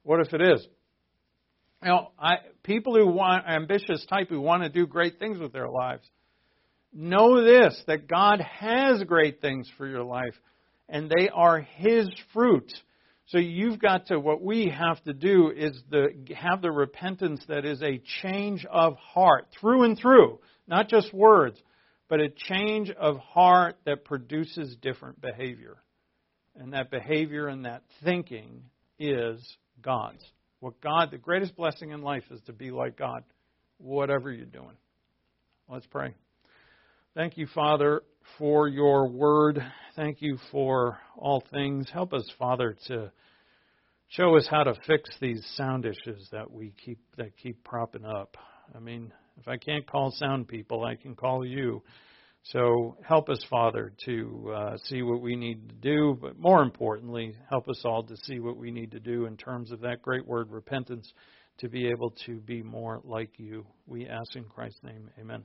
[0.03, 0.65] what if it is?
[1.83, 2.11] You know,
[2.63, 6.07] people who want ambitious type who want to do great things with their lives
[6.93, 10.33] know this that God has great things for your life,
[10.89, 12.71] and they are His fruit.
[13.27, 17.65] So you've got to, what we have to do is the, have the repentance that
[17.65, 21.59] is a change of heart, through and through, not just words,
[22.07, 25.77] but a change of heart that produces different behavior.
[26.55, 28.61] And that behavior and that thinking
[28.99, 29.39] is
[29.81, 30.23] God's.
[30.59, 33.23] What God, the greatest blessing in life is to be like God,
[33.77, 34.77] whatever you're doing.
[35.67, 36.13] Let's pray.
[37.15, 38.03] Thank you, Father,
[38.37, 39.59] for your word.
[39.95, 41.87] Thank you for all things.
[41.91, 43.11] Help us, Father, to
[44.09, 48.37] show us how to fix these sound issues that we keep that keep propping up.
[48.75, 51.83] I mean, if I can't call sound people, I can call you.
[52.51, 57.35] So help us, Father, to uh, see what we need to do, but more importantly,
[57.49, 60.27] help us all to see what we need to do in terms of that great
[60.27, 61.11] word, repentance,
[61.57, 63.65] to be able to be more like you.
[63.87, 65.43] We ask in Christ's name, amen.